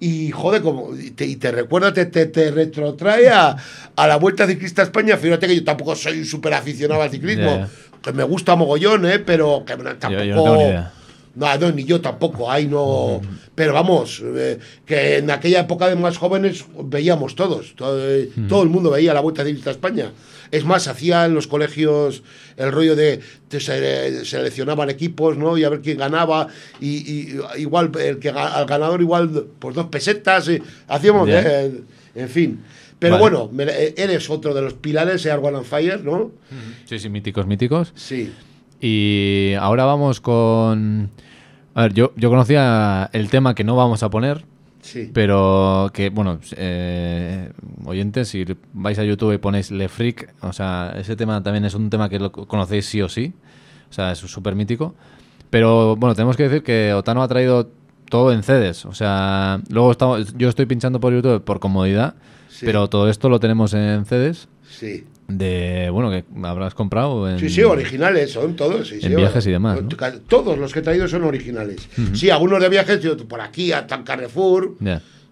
[0.00, 3.56] y joder, como, y, te, y te recuerda, te, te, te retrotrae a,
[3.96, 5.16] a la Vuelta Ciclista a España.
[5.16, 7.68] Fíjate que yo tampoco soy súper aficionado al ciclismo, ya.
[8.02, 9.18] que me gusta mogollón, ¿eh?
[9.18, 10.22] Pero que no- tampoco...
[10.24, 10.92] yo no tengo ni idea.
[11.34, 13.20] No, no, ni yo tampoco, ahí no.
[13.54, 18.62] Pero vamos, eh, que en aquella época de más jóvenes veíamos todos, todo, eh, todo
[18.64, 20.10] el mundo veía la Vuelta Ciclista a España.
[20.50, 22.22] Es más, hacía en los colegios
[22.56, 23.20] el rollo de
[23.50, 25.56] se- seleccionaban equipos, ¿no?
[25.58, 26.48] Y a ver quién ganaba.
[26.80, 30.48] Y, y igual, el que al ganador, igual, pues dos pesetas.
[30.48, 31.80] y hacíamos, eh,
[32.14, 32.60] en fin.
[32.98, 33.36] Pero Vale.
[33.36, 33.50] bueno,
[33.96, 36.32] eres otro de los pilares, Air One on Fire, ¿no?
[36.86, 37.92] Sí, sí, míticos, míticos.
[37.94, 38.32] Sí.
[38.80, 41.10] Y ahora vamos con...
[41.74, 44.44] A ver, yo, yo conocía el tema que no vamos a poner,
[44.92, 45.10] Sí.
[45.12, 47.50] pero que, bueno, eh,
[47.84, 51.74] oyentes, si vais a YouTube y ponéis Le Freak, o sea, ese tema también es
[51.74, 53.32] un tema que lo conocéis sí o sí,
[53.90, 54.94] o sea, es súper mítico.
[55.50, 57.70] Pero bueno, tenemos que decir que Otano ha traído
[58.10, 62.14] todo en CDs, o sea, luego estamos, yo estoy pinchando por YouTube por comodidad,
[62.48, 62.64] Sí.
[62.66, 65.04] pero todo esto lo tenemos en CDs Sí.
[65.28, 67.38] De, bueno, que habrás comprado en...
[67.38, 68.88] Sí, sí, originales son todos.
[68.88, 69.78] sí, En sí, viajes y demás,
[70.26, 71.88] Todos los que he traído son originales.
[72.14, 74.74] Sí, algunos de viajes, yo por aquí, hasta en Carrefour.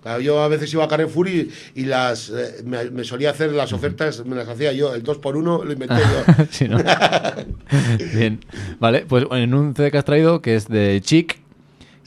[0.03, 3.51] Claro, yo a veces iba a Carrefour y, y las eh, me, me solía hacer
[3.51, 4.95] las ofertas, me las hacía yo.
[4.95, 6.45] El 2 por 1 lo inventé yo.
[6.51, 6.69] Sí.
[8.15, 8.39] Bien.
[8.79, 11.41] Vale, pues en un CD que has traído que es de Chic,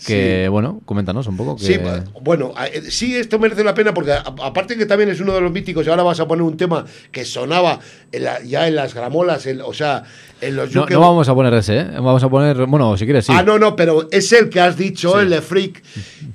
[0.06, 1.56] que, bueno, coméntanos un poco.
[1.56, 1.64] Que...
[1.66, 5.34] Sí, bu- bueno, eh, sí, esto merece la pena porque aparte que también es uno
[5.34, 7.80] de los míticos y ahora vas a poner un tema que sonaba
[8.12, 10.04] en la- ya en las gramolas, en- o sea,
[10.42, 11.84] en los no, no vamos a poner ese, ¿eh?
[11.96, 13.34] Vamos a poner, bueno, si quieres, sí.
[13.36, 15.84] Ah, no, no, pero es el que has dicho, el de Freak.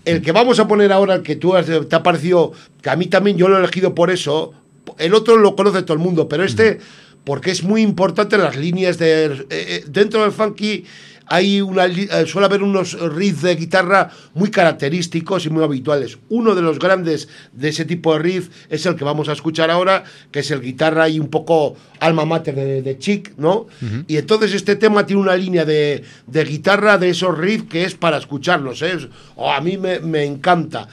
[0.04, 2.52] El que vamos a poner ahora, el que tú has, te ha parecido,
[2.82, 4.52] que a mí también yo lo he elegido por eso.
[4.98, 6.78] El otro lo conoce todo el mundo, pero este,
[7.24, 9.46] porque es muy importante las líneas de.
[9.48, 10.84] eh, dentro del funky
[11.26, 16.18] hay una, eh, suele haber unos riffs de guitarra muy característicos y muy habituales.
[16.28, 19.70] Uno de los grandes de ese tipo de riff es el que vamos a escuchar
[19.70, 23.66] ahora, que es el guitarra y un poco alma mater de, de Chic, ¿no?
[24.06, 27.94] Y entonces este tema tiene una línea de, de guitarra de esos riffs que es
[27.94, 28.96] para escucharlos, ¿eh?
[29.36, 30.88] Oh, a mí me, me encanta,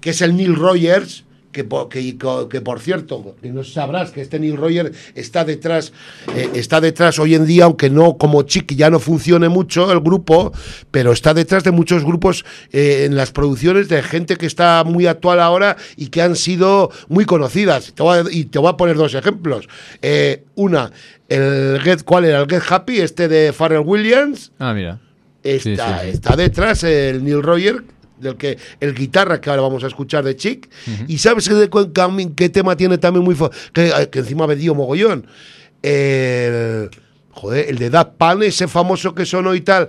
[0.00, 1.23] que es el Neil Rogers.
[1.54, 2.18] Que, que,
[2.50, 5.92] que, por cierto, que no sabrás que este Neil Rogers está detrás,
[6.34, 10.00] eh, está detrás hoy en día, aunque no como Chic ya no funcione mucho el
[10.00, 10.52] grupo,
[10.90, 15.06] pero está detrás de muchos grupos eh, en las producciones de gente que está muy
[15.06, 17.92] actual ahora y que han sido muy conocidas.
[17.94, 19.68] Te voy a- y te voy a poner dos ejemplos.
[20.02, 20.90] Eh, una,
[21.28, 22.40] el Get, ¿cuál era?
[22.40, 24.50] El Get Happy, este de Pharrell Williams.
[24.58, 24.98] Ah, mira.
[25.44, 26.10] Está, sí, sí.
[26.16, 27.82] está detrás el Neil Rogers,
[28.24, 30.68] del que el guitarra que ahora vamos a escuchar de Chic.
[31.06, 33.36] Y sabes de cu- cam- qué tema tiene también muy
[33.72, 35.26] que, eh, que encima vendió mogollón.
[35.82, 36.90] El,
[37.30, 39.88] joder, el de Daft Punk, ese famoso que sonó y tal.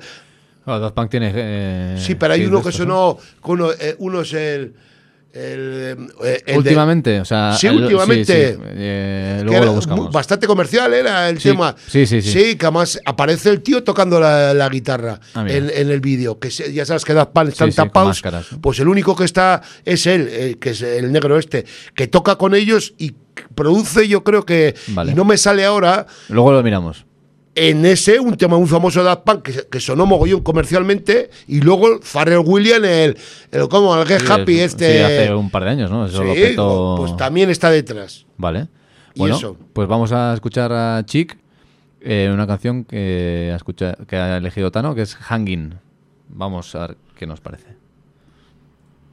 [0.66, 1.32] Ah, Daft Punk tiene...
[1.34, 4.74] eh, sí, pero hay uno de que sonó, que uno, eh, uno es el,
[5.36, 7.56] el, eh, de- Últimamente, o sea...
[7.58, 8.54] Sí, el- últimamente.
[8.54, 10.12] sí, eh, luego lo buscamos.
[10.12, 11.76] bastante comercial era el Sí, tema.
[11.88, 12.56] sí, sí, sí.
[12.56, 16.40] que además aparece el tío tocando la, la guitarra Ah, en, en el vídeo.
[16.40, 18.22] Que se- ya sabes que Daft Punk están tapados.
[18.62, 22.38] Pues el único que está es él, eh, que es el negro este, que toca
[22.38, 23.14] con ellos y
[23.54, 24.76] produce, yo creo que.
[24.88, 25.12] Vale.
[25.12, 26.08] Y no me sale ahora.
[26.30, 27.05] Luego lo miramos.
[27.58, 31.62] En ese, un tema muy famoso de Daft Punk que, que sonó mogollón comercialmente, y
[31.62, 33.18] luego Pharrell Williams, el,
[33.52, 34.98] el, como el Get Sí, Happy, es- este.
[34.98, 36.06] Sí, hace un par de años, ¿no?
[36.06, 38.26] Eso lo Sí, petó- pues también está detrás.
[38.38, 38.68] Vale.
[39.14, 39.58] Y Bueno, eso.
[39.72, 41.38] pues vamos a escuchar a Chic,
[42.02, 45.76] eh, una canción que ha, escucha- que ha elegido Tano, que es Hanging.
[46.28, 47.68] Vamos a ver qué nos parece.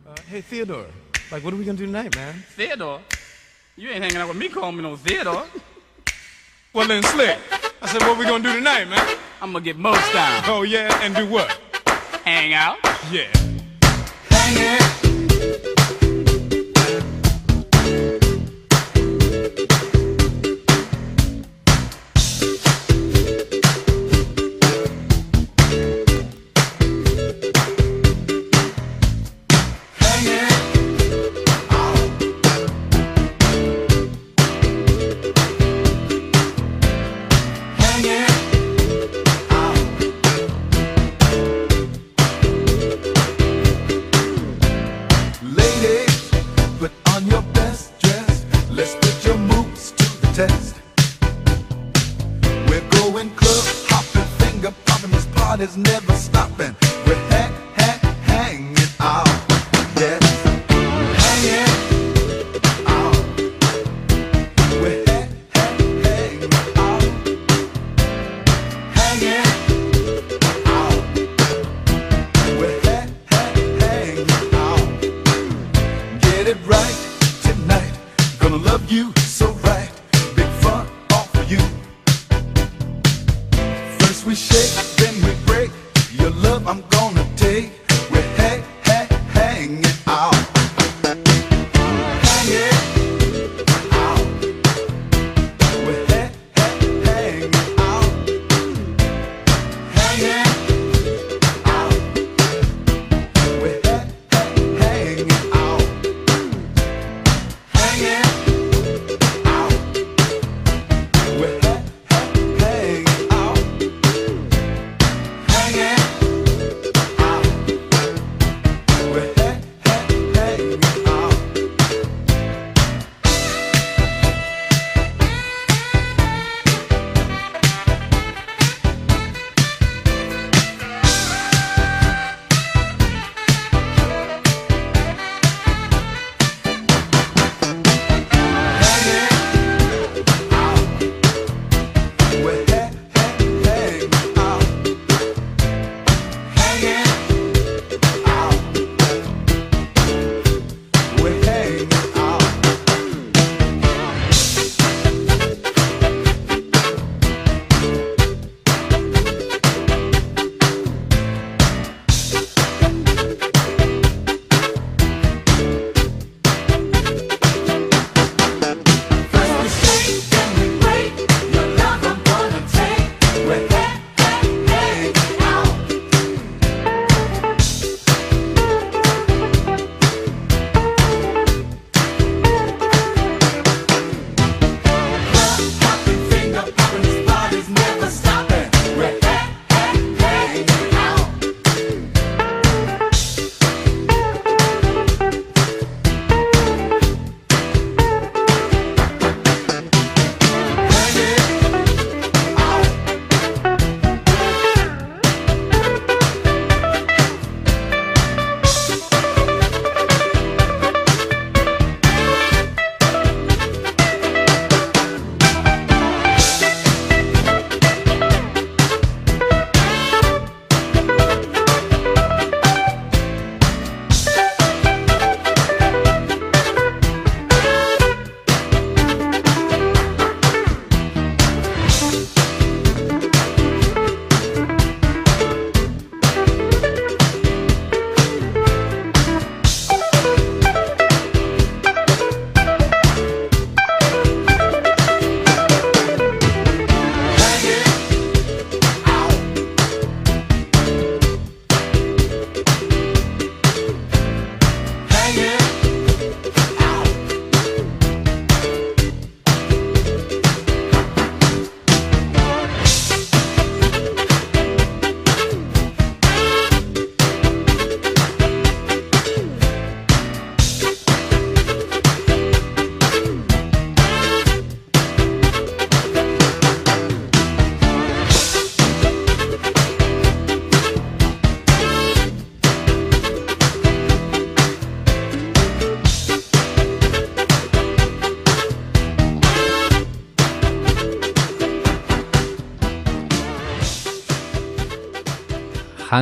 [0.05, 0.89] Uh, hey, Theodore,
[1.31, 2.45] like, what are we gonna do tonight, man?
[2.57, 3.03] Theodore,
[3.77, 5.45] you ain't hanging out with me calling me no Theodore.
[6.75, 7.39] Well, then, Slick,
[7.83, 9.19] I said, what we gonna do tonight, man?
[9.43, 10.43] I'm gonna get most down.
[10.47, 11.61] Oh, yeah, and do what?
[12.25, 12.79] hang out.
[13.11, 13.29] Yeah.
[14.31, 15.02] Hang it.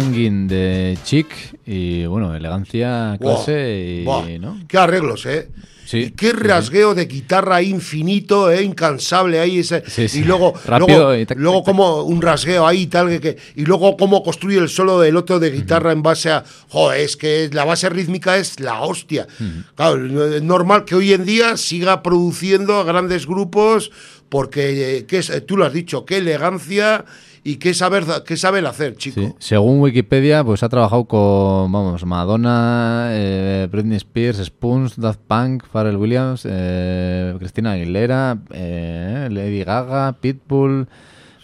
[0.00, 1.26] Hanging de chic
[1.66, 4.60] y bueno, elegancia, clase y, buah, ¿no?
[4.68, 5.48] Qué arreglos, ¿eh?
[5.84, 6.42] Sí, y qué sí, sí.
[6.44, 11.58] rasgueo de guitarra infinito, eh, incansable ahí ese, Sí, y luego luego, y tac, luego
[11.58, 11.74] tac, tac.
[11.74, 15.40] como un rasgueo ahí tal que, que- y luego cómo construye el solo del otro
[15.40, 19.26] de guitarra en base a joder, es que la base rítmica es la hostia.
[19.74, 23.90] Claro, no- es normal que hoy en día siga produciendo grandes grupos
[24.28, 27.04] porque eh, qué es, eh, tú lo has dicho, qué elegancia
[27.42, 29.20] y qué saber qué saber hacer, chico.
[29.20, 29.34] Sí.
[29.38, 35.96] Según Wikipedia, pues ha trabajado con, vamos, Madonna, eh, Britney Spears, Spoons, Daft Punk, Pharrell
[35.96, 40.88] Williams, eh, Cristina Aguilera, eh, Lady Gaga, Pitbull,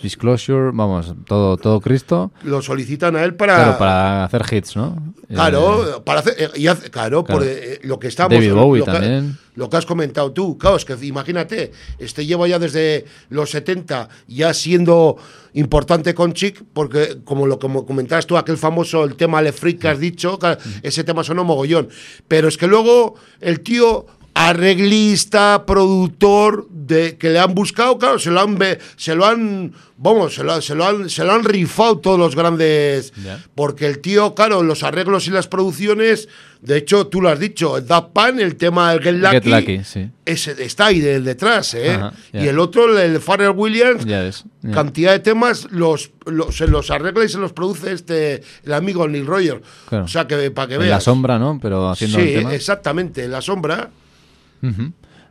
[0.07, 2.31] Disclosure, vamos, todo, todo Cristo.
[2.45, 4.97] Lo solicitan a él para Claro, para hacer hits, ¿no?
[5.29, 7.41] Eh, Claro, para hacer, eh, y hace- claro, Claro.
[7.41, 8.33] por eh, lo que estamos.
[8.33, 9.37] David Bowie lo que- también.
[9.57, 14.09] lo que has comentado tú, claro, es que imagínate, este lleva ya desde los 70
[14.29, 15.17] ya siendo
[15.55, 19.81] importante con Chic, porque como lo como comentabas tú, aquel famoso, el tema Le Freak
[19.81, 21.89] que has dicho, que ese tema sonó mogollón.
[22.29, 28.31] Pero es que luego el tío arreglista, productor, de que le han buscado, claro, se
[28.31, 28.59] lo han,
[28.97, 32.37] se lo han, vamos, se lo, se lo han, se lo han rifado todos los
[32.37, 33.43] grandes, Ya.
[33.57, 36.29] porque el tío, claro, los arreglos y las producciones,
[36.61, 39.47] de hecho, tú lo has dicho, el Daft Punk, el tema del Get Lucky, Get
[39.47, 40.11] Lucky, sí.
[40.25, 41.91] ese está ahí de- detrás, ¿eh?
[41.95, 42.45] Ajá, ya.
[42.45, 44.31] y el otro, el Pharrell Williams, ya.
[44.73, 49.09] cantidad de temas los, los- se los arregla y se los produce este el amigo
[49.09, 49.61] Neil Roger.
[49.89, 50.05] Claro.
[50.05, 50.91] O sea que para que En veas.
[50.91, 51.59] la sombra, ¿no?
[51.61, 52.55] Pero haciendo sí, el tema.
[52.55, 53.91] exactamente, en la sombra.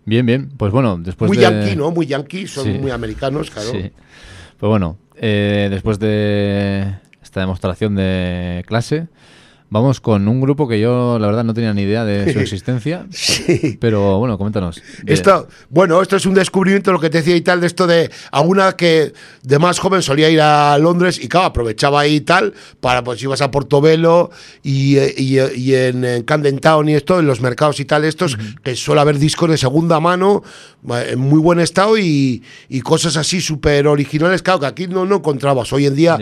[0.05, 0.49] Bien, bien.
[0.57, 1.43] Pues bueno, después muy de...
[1.43, 1.91] yankee, ¿no?
[1.91, 2.69] Muy yankee, son Sí.
[2.71, 3.71] muy americanos, claro.
[3.71, 3.91] Sí.
[4.59, 9.07] Pues bueno, eh, después de esta demostración de clase,
[9.69, 13.05] vamos con un grupo que yo, la verdad, no tenía ni idea de su existencia.
[13.11, 13.77] Sí.
[13.81, 14.81] Pero bueno, coméntanos.
[15.03, 17.87] De- Esto, bueno, esto es un descubrimiento, lo que te decía y tal, de esto
[17.87, 19.13] de alguna que
[19.43, 23.21] de más joven solía ir a Londres y claro, aprovechaba ahí y tal, para pues
[23.23, 24.29] ibas a Portobelo
[24.63, 27.85] y, eh, y, eh, y en, en Camden Town y esto, en los mercados y
[27.85, 30.43] tal, estos, que suele haber discos de segunda mano,
[30.89, 35.05] eh, en muy buen estado y, y cosas así súper originales, claro, que aquí no,
[35.05, 35.73] no encontrabas.
[35.73, 36.17] Hoy en día.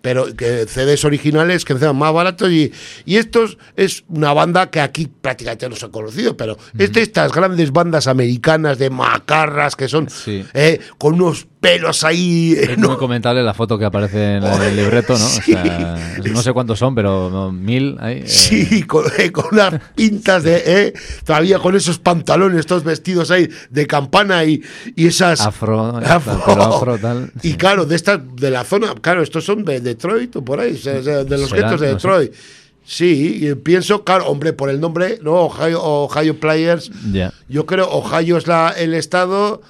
[0.00, 2.72] Pero que CDs originales que encima más baratos y,
[3.04, 7.02] y estos es una banda que aquí prácticamente no se ha conocido, pero es de
[7.02, 10.44] estas grandes bandas americanas de macarras que son Sí.
[10.54, 12.88] eh, con unos pelos ahí Es ¿no?
[12.88, 15.24] muy comentable la foto que aparece en el libreto, ¿no?
[15.24, 15.52] O Sí.
[15.52, 18.18] sea, no sé cuántos son, pero mil ahí.
[18.18, 20.92] eh, Sí, con, eh, con unas pintas de, eh,
[21.24, 24.62] todavía con esos pantalones, estos vestidos ahí de campana y,
[24.94, 25.40] y esas...
[25.40, 29.64] Afro, tal, pelo afro, tal, Y claro, de estas, de la zona, claro, estos son
[29.64, 32.08] de Detroit o por ahí, de los guetos de no sé.
[32.08, 32.32] Detroit.
[32.84, 35.32] Sí, y pienso, claro, hombre, por el nombre, ¿no?
[35.34, 36.90] Ohio, Ohio Players.
[37.12, 37.34] Ya.
[37.48, 39.60] Yo creo Ohio es la, el estado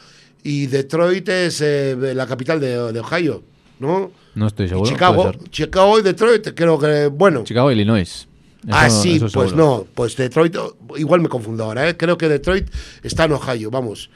[0.42, 3.42] y Detroit es eh, la capital de, de Ohio,
[3.80, 4.10] ¿no?
[4.34, 4.90] No estoy Y seguro.
[4.90, 5.32] Chicago.
[5.50, 7.44] Chicago y Detroit, creo que, bueno.
[7.44, 8.26] Chicago, Illinois.
[8.66, 10.56] Eso- ah, sí, eso pues no, pues Detroit,
[10.96, 11.96] igual me confundo ahora, ¿eh?
[11.96, 12.68] creo que Detroit
[13.04, 14.10] está en Ohio, vamos.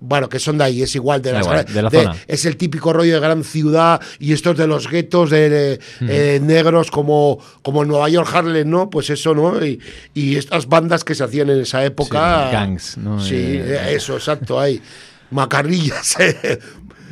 [0.00, 2.16] Bueno, que son de ahí, es igual de, las igual, de la zona.
[2.26, 6.40] Es el típico rollo de gran ciudad y estos de los guetos de, de, eh,
[6.40, 8.90] negros como, como Nueva York, Harlem, ¿no?
[8.90, 9.64] Pues eso, ¿no?
[9.64, 9.78] Y,
[10.14, 12.46] y estas bandas que se hacían en esa época.
[12.48, 13.20] Sí, gangs, ¿no?
[13.20, 14.80] Sí, Eh, eso, exacto, ahí.
[15.30, 16.16] Macarrillas.
[16.20, 16.58] eh.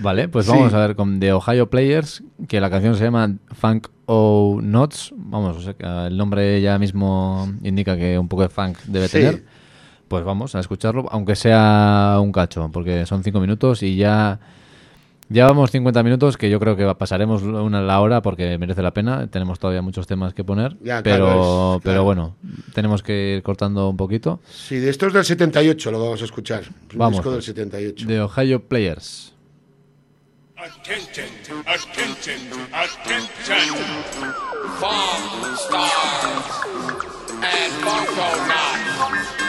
[0.01, 0.53] Vale, pues Sí.
[0.53, 5.13] vamos a ver con The Ohio Players, que la canción se llama Funk O Nuts.
[5.17, 9.19] Vamos, o sea, el nombre ya mismo indica que un poco de funk debe Sí.
[9.19, 9.45] tener.
[10.09, 14.41] Pues vamos a escucharlo, aunque sea un cacho, porque son cinco minutos y ya
[15.33, 19.26] llevamos 50 minutos, que yo creo que pasaremos una la hora porque merece la pena.
[19.28, 22.05] Tenemos todavía muchos temas que poner, Ya, pero, claro, es- pero claro.
[22.05, 22.37] bueno,
[22.74, 24.41] tenemos que ir cortando un poquito.
[24.51, 26.62] Sí, de estos del 78 lo vamos a escuchar.
[26.93, 27.47] Un Vamos, disco del pues.
[27.47, 28.07] 78.
[28.07, 29.33] The Ohio Players.
[30.57, 31.26] Attention,
[31.66, 32.39] attention,
[32.72, 33.74] attention.
[34.78, 36.47] Funk stars
[37.43, 39.41] and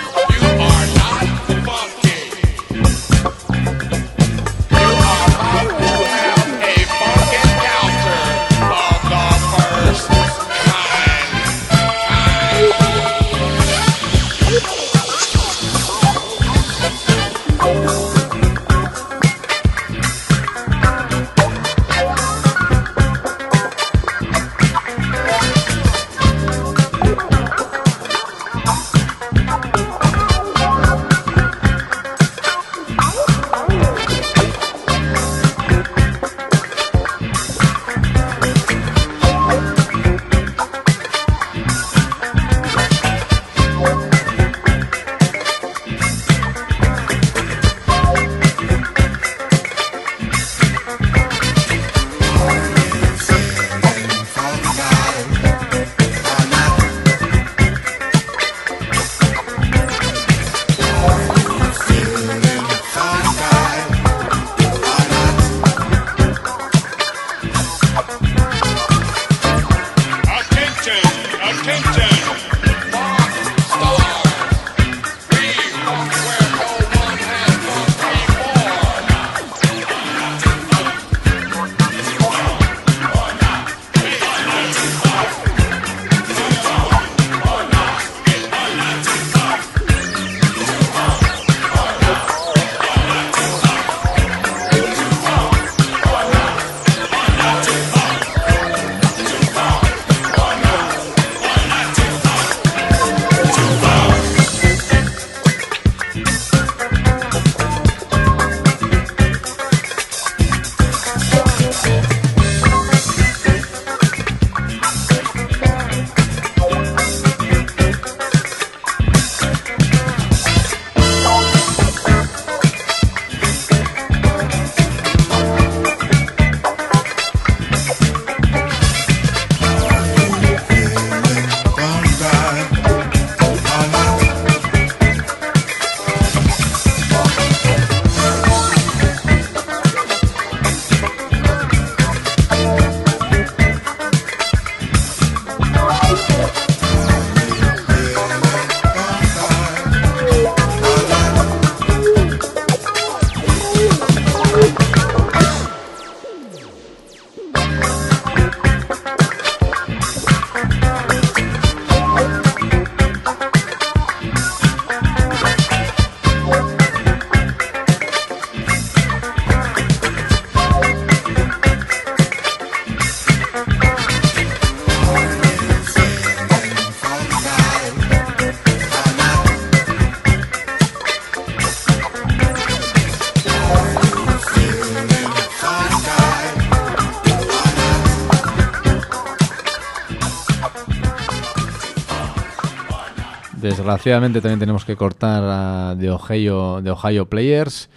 [193.84, 197.89] Desgraciadamente también tenemos que cortar a de Ohio, Ohio Players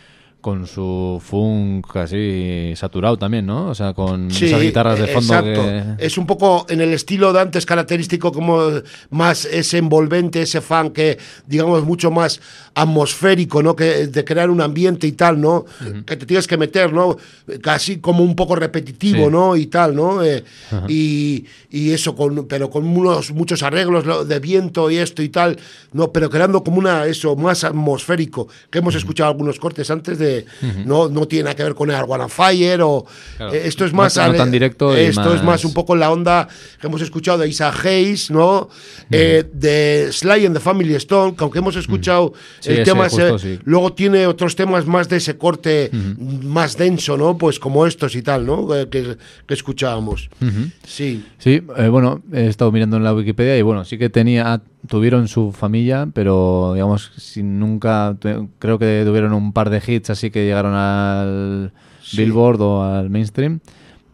[0.46, 3.66] con su funk así saturado también, ¿no?
[3.68, 5.62] O sea, con Sí, esas guitarras de fondo exacto.
[5.98, 6.06] que...
[6.06, 8.60] Es un poco en el estilo de antes característico, como
[9.10, 11.18] más ese envolvente, ese fan que,
[11.48, 12.40] digamos, mucho más
[12.76, 13.74] atmosférico, ¿no?
[13.74, 15.64] Que de crear un ambiente y tal, ¿no?
[16.06, 17.16] Que te tienes que meter, ¿no?
[17.60, 19.30] Casi como un poco repetitivo, Sí.
[19.32, 19.56] ¿no?
[19.56, 20.22] Y tal, ¿no?
[20.22, 20.44] Eh,
[20.86, 25.58] y, y eso, con, pero con unos, muchos arreglos de viento y esto y tal,
[25.92, 26.12] ¿no?
[26.12, 30.35] Pero creando como una, eso, más atmosférico, que hemos escuchado algunos cortes antes de,
[30.84, 33.04] No, no tiene nada que ver con el One on Fire o...
[33.36, 33.52] Claro.
[33.54, 34.14] eh, esto es más...
[34.14, 36.48] tan- no tan directo Esto es más- un poco la onda
[36.80, 38.68] que hemos escuchado de Isa Hayes, ¿no?
[39.10, 43.04] Eh, de Sly and the Family Stone, que aunque hemos escuchado Sí, el ese tema
[43.08, 43.60] justo, ese, sí.
[43.64, 45.90] luego tiene otros temas más de ese corte
[46.42, 47.36] más denso, ¿no?
[47.38, 48.74] Pues como estos y tal, ¿no?
[48.74, 49.16] Eh, Que,
[49.46, 50.28] que escuchábamos.
[50.86, 51.24] Sí.
[51.38, 55.28] Sí, eh, bueno, he estado mirando en la Wikipedia y bueno, sí que tenía, tuvieron
[55.28, 58.16] su familia, pero digamos, sin nunca,
[58.58, 61.72] creo que tuvieron un par de hits así que llegaron al
[62.02, 62.18] Sí.
[62.18, 63.58] Billboard o al mainstream,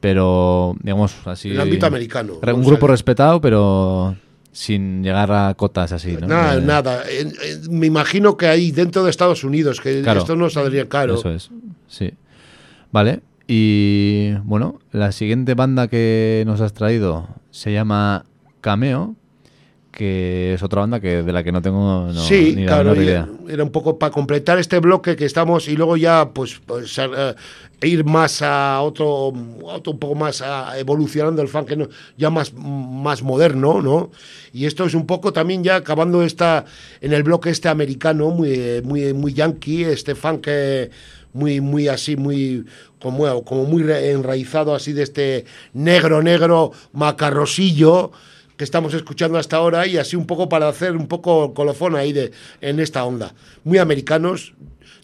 [0.00, 1.50] pero digamos así.
[1.50, 4.16] El ámbito americano, Un grupo respetado, pero
[4.50, 6.26] sin llegar a cotas así, ¿no?
[6.26, 7.02] Nada, nada.
[7.08, 10.20] Eh, eh, me imagino que ahí dentro de Estados Unidos, que Claro.
[10.20, 11.14] esto no saldría caro.
[11.14, 11.50] Eso es,
[11.88, 12.12] sí.
[12.90, 18.24] Vale, y bueno, la siguiente banda que nos has traído se llama
[18.60, 19.14] Cameo,
[19.92, 22.90] que es otra banda que de la que no tengo no, sí, ni la claro,
[22.90, 23.28] menor y- idea.
[23.50, 27.34] era un poco para completar este bloque que estamos y luego ya pues, pues, eh,
[27.82, 29.32] ir más a otro,
[29.62, 34.10] otro un poco más a- evolucionando el funk que no- ya más, más moderno, ¿no?
[34.54, 36.64] Y esto es un poco también ya acabando esta
[37.02, 40.90] en el bloque este americano muy muy muy yankee, este funk eh,
[41.34, 42.64] muy muy así muy
[42.98, 48.12] como, como muy enraizado así de este negro negro macarrosillo
[48.56, 52.12] que estamos escuchando hasta ahora y así un poco para hacer un poco colofón ahí
[52.12, 53.34] de, en esta onda.
[53.64, 54.54] Muy americanos,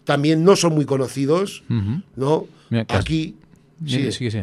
[0.03, 2.01] también no son muy conocidos, Ujú.
[2.15, 2.47] ¿no?
[2.69, 3.35] Mira, Aquí,
[3.85, 4.29] Sí, sí.
[4.31, 4.39] sí.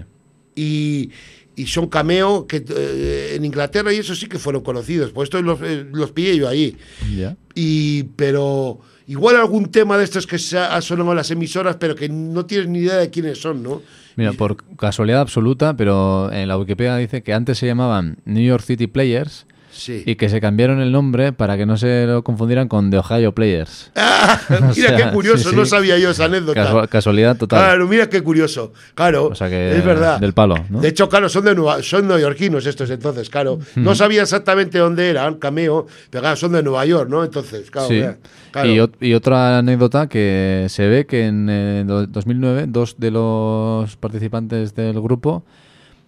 [0.54, 1.10] Y,
[1.54, 5.42] y son cameo que eh, en Inglaterra y eso sí que fueron conocidos, pues estos
[5.44, 6.76] los, eh, los pillé yo ahí.
[7.16, 7.36] Ya.
[7.54, 11.94] Y, pero igual algún tema de estos que se ha sonado en las emisoras, pero
[11.94, 13.82] que no tienes ni idea de quiénes son, ¿no?
[14.16, 18.64] Mira, por casualidad absoluta, pero en la Wikipedia dice que antes se llamaban New York
[18.64, 19.46] City Players
[19.76, 20.02] Sí.
[20.06, 23.32] y que se cambiaron el nombre para que no se lo confundieran con The Ohio
[23.34, 23.90] Players.
[24.28, 26.64] Ah, O mira sea, qué curioso, sí, no sabía yo esa anécdota.
[26.64, 27.60] Casua- casualidad total.
[27.60, 28.72] Claro, mira qué curioso.
[28.94, 30.18] Claro, O sea que es verdad.
[30.18, 30.80] del palo, ¿no?
[30.80, 33.58] De hecho, claro, son de Nueva, son neoyorquinos estos entonces, claro.
[33.76, 37.22] No sabía exactamente dónde eran, cameo, pero claro, son de Nueva York, ¿no?
[37.24, 37.94] Entonces, claro, Sí.
[37.94, 38.16] mira,
[38.50, 38.68] claro.
[38.68, 43.10] Y, ot- y otra anécdota que se ve que en eh, do- 2009 dos de
[43.12, 45.44] los participantes del grupo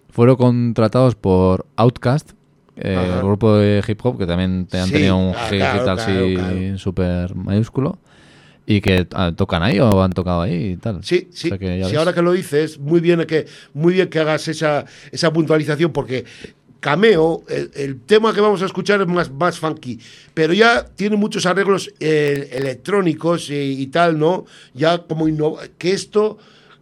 [0.09, 2.31] fueron contratados por Outkast,
[2.81, 5.57] eh, el grupo de hip hop que también te han Sí, tenido un ah, hit
[5.59, 6.77] claro, y tal claro, sí claro.
[6.77, 7.97] súper mayúsculo
[8.65, 11.03] y que ah, tocan ahí o han tocado ahí y tal.
[11.03, 11.49] Sí, O sí.
[11.49, 11.99] sea que ya sí, ves.
[11.99, 16.25] ahora que lo dices, muy bien que, muy bien que hagas esa, esa puntualización, porque
[16.79, 19.99] Cameo, el, el tema que vamos a escuchar es más, más funky,
[20.33, 24.45] pero ya tiene muchos arreglos eh, electrónicos y, y tal, ¿no?
[24.73, 25.25] Ya como
[25.77, 26.37] que esto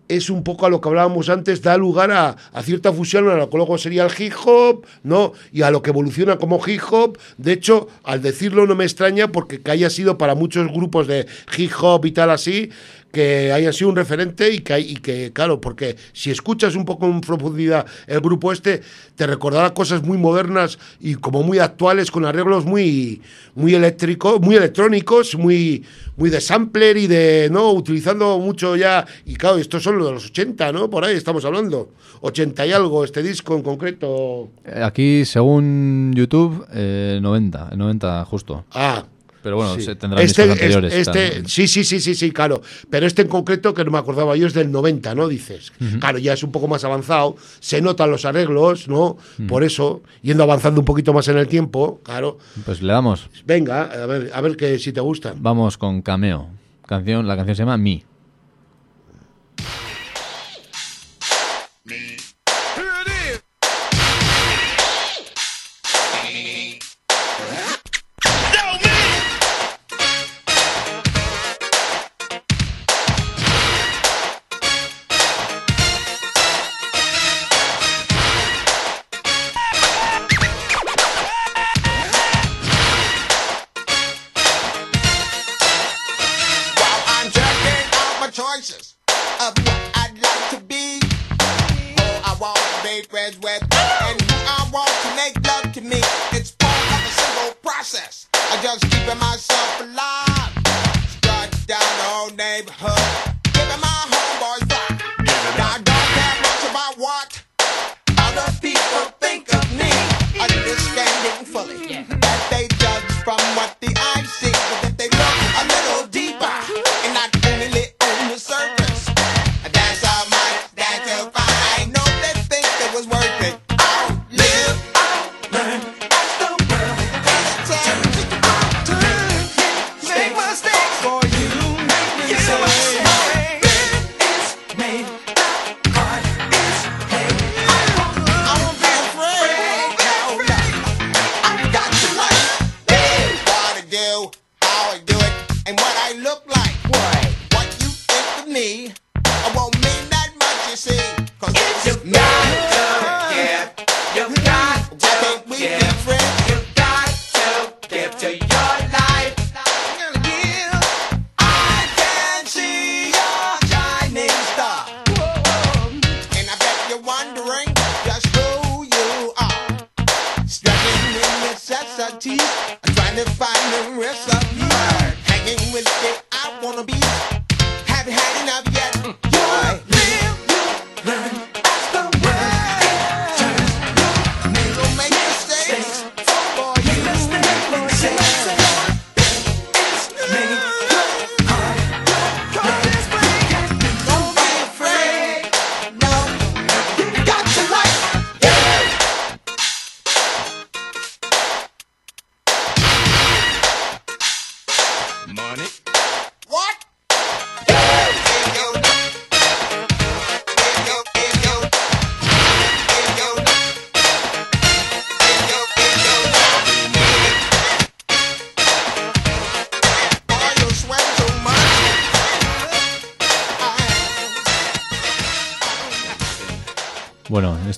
[0.08, 3.36] es un poco a lo que hablábamos antes, da lugar a, a cierta fusión a
[3.36, 5.34] lo que luego sería el hip hop, ¿no?
[5.51, 7.18] Y a lo que evoluciona como hip hop.
[7.38, 11.28] De hecho, al decirlo no me extraña porque que haya sido para muchos grupos de
[11.58, 12.70] hip hop y tal así,
[13.12, 16.86] que haya sido un referente y que, hay- y que, claro, porque si escuchas un
[16.86, 18.82] poco en profundidad el grupo este,
[19.16, 23.22] te recordará cosas muy modernas y como muy actuales, con arreglos muy,
[23.55, 25.84] muy eléctricos, muy electrónicos, muy,
[26.18, 27.72] muy de sampler y de, ¿no?
[27.72, 30.89] Utilizando mucho ya, y claro, estos son los de los 80, ¿no?
[30.89, 31.89] Por ahí estamos hablando.
[32.22, 34.49] 80 y algo, este disco en concreto.
[34.66, 38.66] Eh, Aquí, según YouTube, eh, 90, 90 justo.
[38.74, 39.05] Ah.
[39.47, 39.83] Pero bueno, sí.
[39.83, 40.93] se tendrán este, discos anteriores.
[40.93, 42.61] es- este- sí, sí, sí, sí, sí, claro.
[42.89, 45.29] Pero este en concreto, que no me acordaba yo, es del 90, ¿no?
[45.29, 45.71] Dices.
[46.01, 47.37] Claro, ya es un poco más avanzado.
[47.61, 49.15] Se notan los arreglos, ¿no?
[49.47, 52.39] Por eso, yendo avanzando un poquito más en el tiempo, claro.
[52.65, 53.29] Pues le damos.
[53.45, 55.35] Venga, a ver, a ver que si te gustan.
[55.37, 56.49] Vamos con Cameo.
[56.85, 58.03] Canción, la canción se llama Me.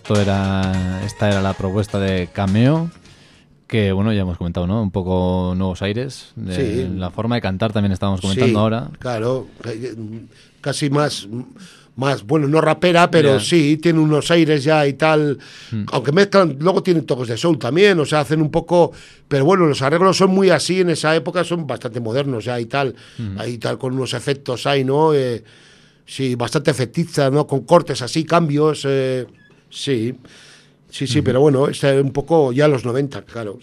[0.10, 2.90] Esto era, esta era la propuesta de Cameo,
[3.68, 4.82] que bueno, ya hemos comentado, ¿no?
[4.82, 6.32] Un poco nuevos aires.
[6.36, 6.56] de-
[6.88, 6.90] Sí.
[6.98, 8.90] La forma de cantar también estábamos comentando Sí, ahora.
[8.98, 9.94] Claro, eh,
[10.62, 11.28] casi más,
[11.96, 15.38] más, bueno, no rapera, pero sí, tiene unos aires ya y tal.
[15.92, 18.92] Aunque mezclan, luego tienen toques de soul también, o sea, hacen un poco.
[19.28, 22.66] Pero bueno, los arreglos son muy así en esa época, son bastante modernos ya y
[22.66, 22.96] tal.
[23.38, 25.14] Ahí tal, con unos efectos ahí, ¿no?
[25.14, 25.44] Eh,
[26.04, 27.46] sí, bastante efectista, ¿no?
[27.46, 28.82] Con cortes así, cambios.
[28.90, 29.28] eh,
[29.70, 30.16] sí,
[30.90, 33.60] sí, sí, pero bueno, es eh, un poco ya los 90, claro.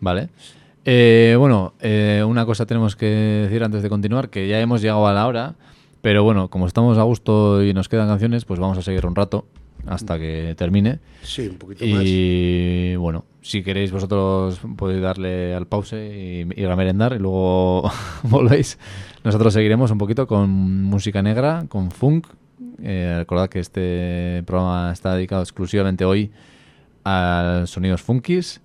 [0.00, 0.28] Vale.
[0.84, 5.06] Eh, bueno, eh, una cosa tenemos que decir antes de continuar, que ya hemos llegado
[5.06, 5.54] a la hora,
[6.02, 9.14] pero bueno, como estamos a gusto y nos quedan canciones, pues vamos a seguir un
[9.14, 9.46] rato
[9.86, 11.00] hasta que termine.
[11.22, 12.02] Sí, un poquito más.
[12.04, 17.90] Y bueno, si queréis vosotros podéis darle al pause y ir a merendar y luego
[18.24, 18.78] volvéis.
[19.22, 20.50] Nosotros seguiremos un poquito con
[20.84, 22.26] música negra, con funk.
[22.82, 26.30] Eh, recordad que este programa está dedicado exclusivamente hoy
[27.04, 28.60] a sonidos funkis.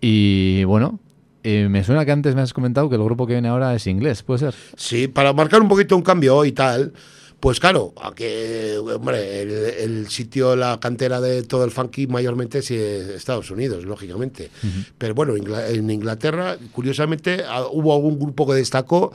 [0.00, 0.98] Y bueno,
[1.42, 3.86] eh, me suena que antes me has comentado que el grupo que viene ahora es
[3.86, 4.54] inglés, ¿puede ser?
[4.76, 6.92] Sí, para marcar un poquito un cambio y tal.
[7.40, 12.58] Pues claro, a que, hombre, el, el sitio, la cantera de todo el funky mayormente
[12.58, 14.50] es eh, Estados Unidos, lógicamente.
[14.98, 19.12] Pero bueno, en Inglaterra, curiosamente, ah, hubo algún grupo que destacó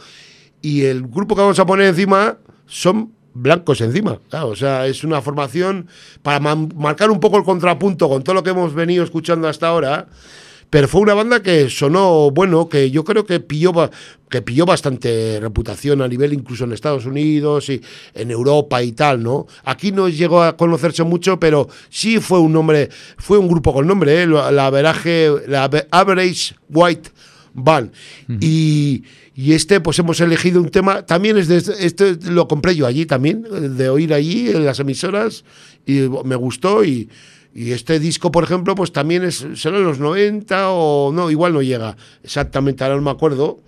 [0.59, 4.19] y el grupo que vamos a poner encima son blancos encima.
[4.29, 5.87] Claro, o sea, es una formación
[6.23, 10.07] para marcar un poco el contrapunto con todo lo que hemos venido escuchando hasta ahora.
[10.71, 13.71] Pero fue una banda que sonó bueno, que yo creo que pilló,
[14.29, 17.79] que pilló bastante reputación a nivel incluso en Estados Unidos y
[18.15, 19.45] en Europa y tal, ¿no?
[19.63, 23.85] Aquí no llegó a conocerse mucho, pero sí fue un nombre, fue un grupo con
[23.85, 24.27] nombre, ¿eh?
[24.27, 27.11] la la Averaje, la Ave- Average White
[27.53, 27.91] Band.
[28.41, 29.03] Y,
[29.35, 33.05] y este, pues hemos elegido un tema, también es de, este lo compré yo allí
[33.05, 33.45] también,
[33.77, 35.43] de oír allí en las emisoras,
[35.85, 37.09] y me gustó y...
[37.57, 41.53] Y este disco, por ejemplo, pues también es, será en los 90 o no, igual
[41.53, 43.61] no llega exactamente, ahora no me acuerdo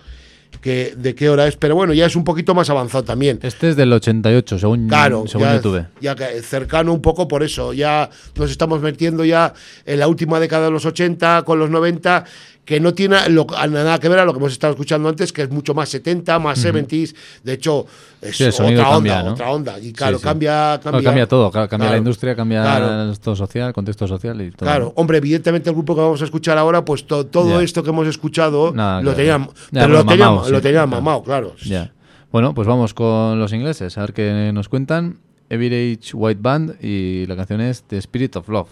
[0.62, 3.40] que, de qué hora es, pero bueno, ya es un poquito más avanzado también.
[3.42, 5.86] Este es del 88, según, Claro, según ya, YouTube.
[6.02, 9.54] ya que cercano un poco por eso, ya nos estamos metiendo ya
[9.86, 12.26] en la última década de los 80 con los 90,
[12.68, 15.44] que no tiene lo- nada que ver a lo que hemos estado escuchando antes, que
[15.44, 17.86] es mucho más 70, más 70s, de hecho
[18.22, 19.32] es Sí, otra cambia, onda, ¿no?
[19.32, 20.28] otra onda, y claro, Sí, sí.
[20.28, 23.04] cambia, No, cambia, cambia todo, claro, cambia la industria, cambia claro.
[23.10, 24.68] el todo social, el contexto social y todo.
[24.68, 27.90] Claro, hombre, evidentemente el grupo que vamos a escuchar ahora, pues to- todo esto que
[27.92, 31.02] hemos escuchado Nada lo tenían, pero lo tenían, mamao, lo tenían claro.
[31.02, 31.56] mamado, claro.
[32.34, 35.20] Bueno, pues vamos con los ingleses, a ver qué nos cuentan.
[35.50, 38.68] Average White Band y la canción es The Spirit of Love.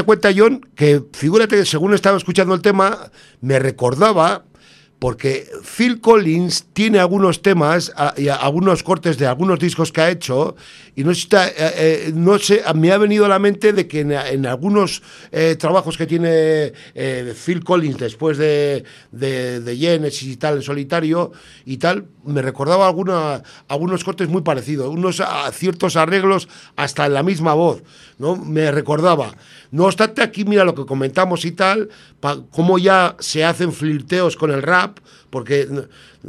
[0.00, 4.44] Date cuenta, John, que figúrate según estaba escuchando el tema, me recordaba,
[5.00, 10.54] porque Phil Collins tiene algunos temas y algunos cortes de algunos discos que ha hecho,
[10.94, 14.00] y no está- eh, eh, no sé me ha venido a la mente de que
[14.00, 20.28] en, en algunos eh, trabajos que tiene eh, Phil Collins después de, de, de Genesis
[20.28, 21.32] y tal, en solitario
[21.64, 26.46] y tal, me recordaba alguna, algunos cortes muy parecidos, unos a- ciertos arreglos
[26.76, 27.82] hasta en la misma voz,
[28.18, 28.36] ¿no?
[28.36, 29.34] Me recordaba.
[29.70, 31.88] No obstante, aquí mira lo que comentamos y tal,
[32.20, 34.89] pa- cómo ya se hacen flirteos con el rap,
[35.30, 35.68] porque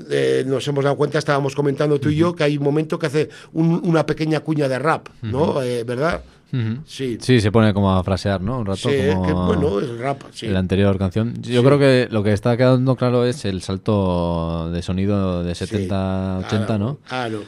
[0.09, 3.07] eh, nos hemos dado cuenta, estábamos comentando tú y yo, que hay un momento que
[3.07, 5.61] hace un- una pequeña cuña de rap, ¿no?
[5.61, 6.21] Eh, ¿Verdad?
[6.53, 6.79] Ujú.
[6.85, 7.17] Sí.
[7.21, 8.59] Sí, se pone como a frasear, ¿no?
[8.59, 10.47] Un rato Sí, como que bueno, es rap, sí.
[10.47, 11.33] la anterior canción.
[11.41, 11.65] Yo Sí.
[11.65, 16.65] creo que lo que está quedando claro es el salto de sonido de 70 80,
[16.65, 16.97] claro, ¿no?
[17.07, 17.43] Claro.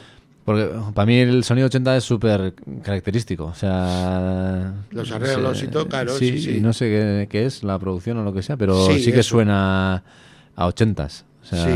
[0.46, 3.44] Porque para mí el sonido 80 es súper característico.
[3.46, 4.74] O sea.
[4.90, 6.56] Los arreglos y todo, claro, Sí, sí, sí.
[6.58, 9.12] y no sé qué, qué es, la producción o lo que sea, pero sí, Sí,
[9.12, 9.30] que eso.
[9.36, 10.02] suena
[10.56, 11.24] a 80s.
[11.42, 11.70] O sea, Sí.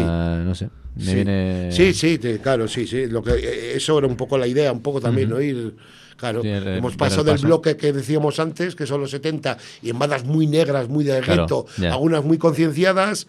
[0.45, 0.69] no sé.
[0.97, 1.15] Me sí.
[1.15, 1.69] viene.
[1.71, 3.07] Sí, sí, claro, sí, sí.
[3.07, 5.37] Lo que, eh, eso era un poco la idea, un poco también, Ujú.
[5.37, 5.43] ¿no?
[5.43, 5.77] Ir,
[6.17, 7.47] claro, Sí, el- hemos pasado el del paso.
[7.47, 11.21] bloque que decíamos antes, que son los 70, y en bandas muy negras, muy de
[11.21, 11.93] Claro, gueto, ya.
[11.93, 13.29] algunas muy concienciadas,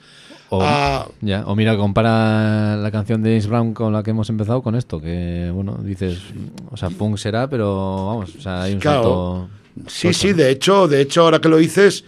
[0.52, 4.30] O, a- ya, o mira, compara la canción de James Brown con la que hemos
[4.32, 6.18] empezado con esto, que bueno, dices,
[6.72, 9.48] o sea, punk será, pero vamos, o sea, hay un Claro.
[9.76, 9.90] salto.
[9.92, 12.04] Sí, sí, de hecho, de hecho, ahora que lo dices,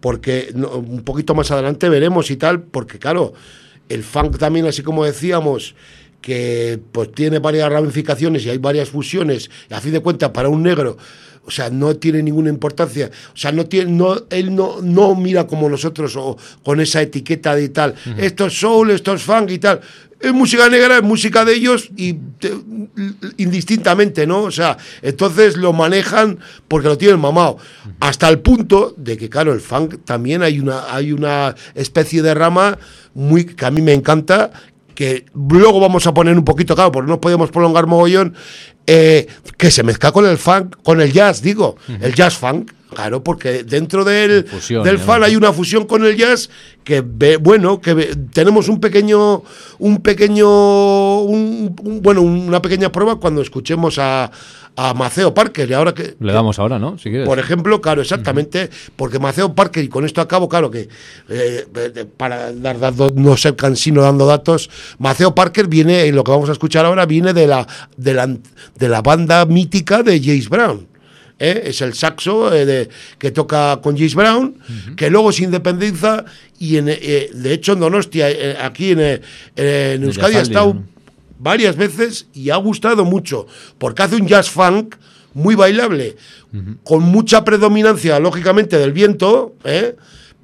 [0.00, 3.32] porque no, un poquito más adelante veremos y tal, porque claro,
[3.88, 5.74] el funk también, así como decíamos,
[6.20, 10.48] que pues tiene varias ramificaciones y hay varias fusiones, y a fin de cuentas, para
[10.48, 10.96] un negro,
[11.46, 13.10] o sea, no tiene ninguna importancia.
[13.34, 17.54] O sea, no tiene, no, él no, no mira como nosotros o con esa etiqueta
[17.54, 17.94] de tal.
[18.18, 19.80] Esto es soul, esto es funk y tal.
[20.20, 22.52] Es música negra, es música de ellos y te-
[23.38, 24.42] indistintamente, ¿no?
[24.42, 26.38] O sea, entonces lo manejan
[26.68, 27.56] porque lo tienen mamado.
[28.00, 32.34] Hasta el punto de que, claro, el funk también hay una, hay una especie de
[32.34, 32.78] rama
[33.14, 34.50] muy que a mí me encanta,
[34.94, 38.34] que luego vamos a poner un poquito, claro, porque no podemos prolongar mogollón,
[38.92, 39.26] eh,
[39.56, 42.72] que se mezcla con el funk, con el jazz, digo, el jazz funk.
[42.92, 46.50] Claro, porque dentro del, Fusión, del fan hay una fusión con el jazz
[46.82, 49.44] que ve, bueno, que ve- tenemos un pequeño,
[49.78, 54.28] un pequeño, un- un- bueno, una pequeña prueba cuando escuchemos a,
[54.74, 56.96] a Maceo Parker y ahora que Le damos ahora, ¿no?
[56.98, 57.28] Si quieres.
[57.28, 60.88] por ejemplo, claro, exactamente, porque Maceo Parker, y con esto acabo, claro que
[61.28, 61.66] eh,
[62.16, 64.68] para dar datos, no ser cansino dando datos,
[64.98, 68.26] Maceo Parker viene, y lo que vamos a escuchar ahora, viene de la, de la,
[68.80, 70.88] de la banda mítica de James Brown.
[71.38, 71.62] ¿eh?
[71.66, 72.88] Es el saxo eh, de-
[73.18, 74.56] que toca con James Brown,
[74.96, 76.24] que luego se independiza
[76.58, 78.26] y en, eh, de hecho en Donostia,
[78.64, 79.00] aquí en,
[80.04, 80.84] Euskadi ha estado ¿no?
[81.38, 83.46] varias veces y ha gustado mucho,
[83.78, 84.96] porque hace un jazz funk
[85.32, 86.16] muy bailable,
[86.82, 89.94] con mucha predominancia, lógicamente, del viento, ¿eh?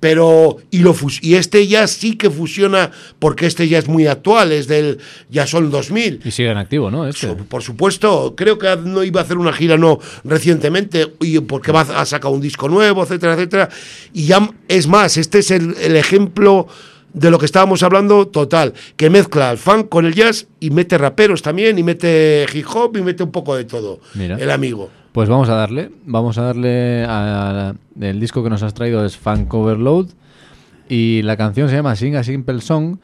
[0.01, 4.53] Pero y lo y este jazz sí que fusiona porque este ya es muy actual
[4.53, 4.99] es del
[5.31, 7.07] ya son 2000 Y sigue en activo, ¿no?
[7.09, 7.29] Este.
[7.29, 11.73] So- por supuesto, creo que no iba a hacer una gira no recientemente y porque
[11.73, 13.69] va a sacar un disco nuevo, etcétera, etcétera.
[14.13, 16.67] Y ya es más, este es el, el ejemplo
[17.13, 20.99] de lo que estábamos hablando total, que mezcla el funk con el jazz y mete
[20.99, 24.01] raperos también y mete hip hop y mete un poco de todo.
[24.15, 24.37] Mira.
[24.39, 24.91] El amigo.
[25.17, 29.17] Pues vamos a darle, vamos a darle a, el disco que nos has traído es
[29.17, 30.09] Funk Overload
[30.91, 32.99] y la canción se llama Sing a Simple Song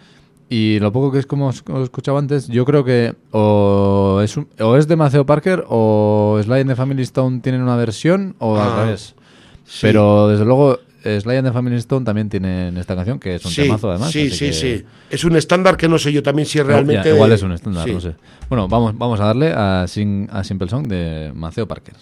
[0.50, 4.36] y lo poco que es como os, os escuchaba antes, yo creo que o es,
[4.36, 8.36] un- o es de Maceo Parker o Sly and the Family Stone tienen una versión
[8.40, 9.14] o Ah, al revés.
[9.64, 9.78] sí.
[9.80, 13.50] Pero desde luego Sly and the Family Stone también tienen esta canción que es un
[13.50, 14.10] Sí, temazo además.
[14.10, 14.84] sí, sí, que- sí.
[15.10, 17.10] Es un estándar que no sé yo también si es No, ya, realmente...
[17.10, 17.92] igual es un estándar, Sí.
[17.92, 18.14] no sé.
[18.48, 21.94] Bueno, vamos, vamos a darle a, Sing a Simple Song de Maceo Parker.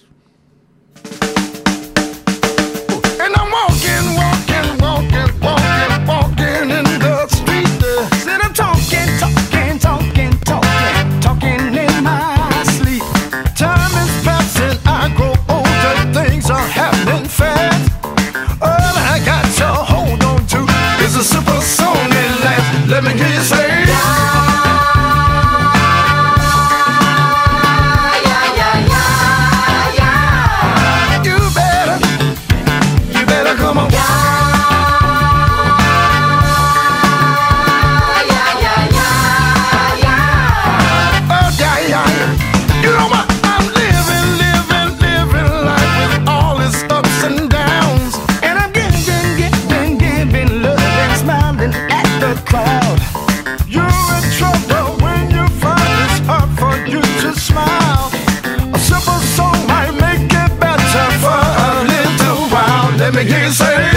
[21.41, 22.91] Is a simple song that lasts.
[22.91, 23.90] Let me hear you say.
[63.21, 63.90] I can't say.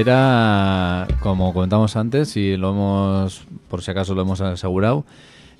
[0.00, 5.04] Era, como comentamos antes, y lo hemos, por si acaso lo hemos asegurado,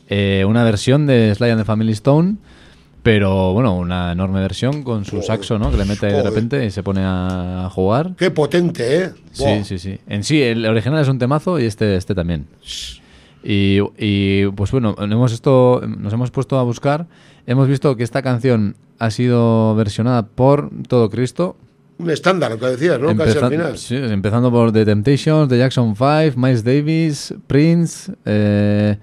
[0.08, 2.36] eh, una versión de Sly and the Family Stone,
[3.02, 5.70] pero bueno, una enorme versión con su saxo, ¿no?
[5.70, 8.14] Que le mete ahí de repente y se pone a jugar.
[8.16, 9.10] Qué potente, ¿eh?
[9.30, 9.98] Sí, sí, sí.
[10.08, 12.46] En sí, el original es un temazo y este, este también.
[13.44, 17.06] Y, y, pues bueno, hemos esto, nos hemos puesto a buscar.
[17.46, 21.56] Hemos visto que esta canción ha sido versionada por Todo Cristo.
[21.98, 23.16] Un estándar, lo que decías, ¿no?
[23.16, 23.78] Casi al final.
[23.78, 28.98] sí, empezando por The Temptations, The Jackson 5, Miles Davis, Prince, eh,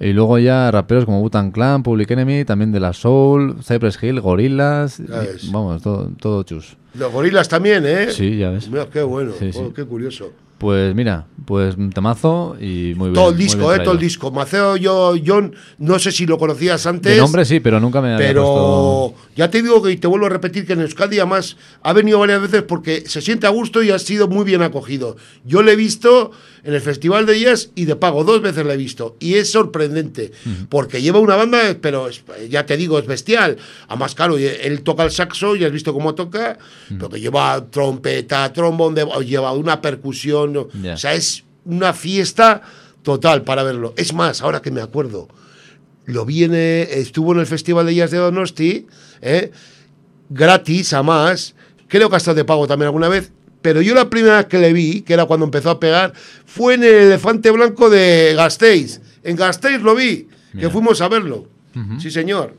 [0.00, 4.20] y luego ya raperos como Wu-Tang Clan, Public Enemy, también de La Soul, Cypress Hill,
[4.20, 6.76] Gorillaz, Ya y- vamos, todo, todo chus.
[6.94, 8.10] Los gorilas también, ¿eh?
[8.10, 8.68] Sí, ya ves.
[8.70, 9.60] Mira, qué bueno, Sí, sí.
[9.74, 10.32] qué curioso.
[10.58, 13.14] Pues mira, pues un temazo y muy bien.
[13.14, 13.76] todo el disco, ¿eh?
[13.76, 13.84] traído.
[13.84, 14.30] Todo el disco.
[14.32, 17.14] Maceo yo, John, no sé si lo conocías antes.
[17.14, 19.30] De nombre sí, pero nunca me había Pero puesto...
[19.36, 22.18] ya te digo que y te vuelvo a repetir que en Euskadi además ha venido
[22.18, 25.16] varias veces porque se siente a gusto y ha sido muy bien acogido.
[25.44, 26.32] Yo le he visto
[26.64, 29.16] en el Festival de Jazz y de pago, dos veces le he visto.
[29.20, 30.32] Y es sorprendente,
[30.68, 33.56] porque lleva una banda, pero es- ya te digo, es bestial.
[33.88, 36.58] Además, claro, él toca el saxo, y has visto cómo toca,
[36.88, 40.68] pero que lleva trompeta, trombón, de, lleva una percusión.
[40.82, 40.94] Ya.
[40.94, 42.62] O sea, es una fiesta
[43.02, 43.94] total para verlo.
[43.96, 45.28] Es más, ahora que me acuerdo,
[46.06, 48.86] lo viene, estuvo en el Festival de Jazz de Donosti,
[49.20, 49.50] ¿eh?
[50.30, 51.54] gratis, a más.
[51.88, 53.32] Creo que hasta de pago también alguna vez.
[53.62, 56.12] Pero yo la primera vez que le vi, que era cuando empezó a pegar,
[56.46, 59.00] fue en el Elefante Blanco de Gasteiz.
[59.24, 60.28] En Gasteiz lo vi,
[60.58, 61.46] que fuimos a verlo.
[61.98, 62.54] Sí, señor.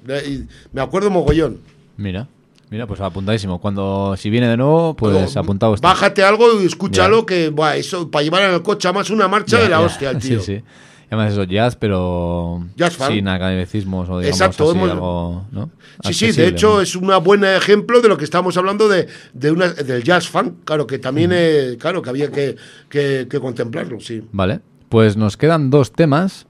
[0.71, 1.59] Me acuerdo mogollón.
[1.97, 2.27] Mira,
[2.69, 3.59] mira, pues apuntadísimo.
[3.59, 5.75] Cuando, si viene de nuevo, pues Pero apuntado.
[5.81, 7.25] Bájate algo y escúchalo, Ya.
[7.25, 10.19] que buah, eso para llevar en el coche más una marcha de la hostia, el
[10.19, 10.39] tío.
[10.39, 10.63] Sí, sí.
[11.11, 13.11] Además eso, jazz, pero Jazz fan.
[13.11, 15.69] sin academicismos o digamos Exacto, así, hemos- algo, ¿no?
[16.03, 16.81] Sí, sí, de hecho ¿no?
[16.81, 20.63] es un buen ejemplo de lo que estamos hablando de, de una, del jazz funk,
[20.65, 22.55] claro, que también, eh, claro, que había que,
[22.89, 24.23] que- que contemplarlo, sí.
[24.31, 26.45] Vale, pues nos quedan dos temas.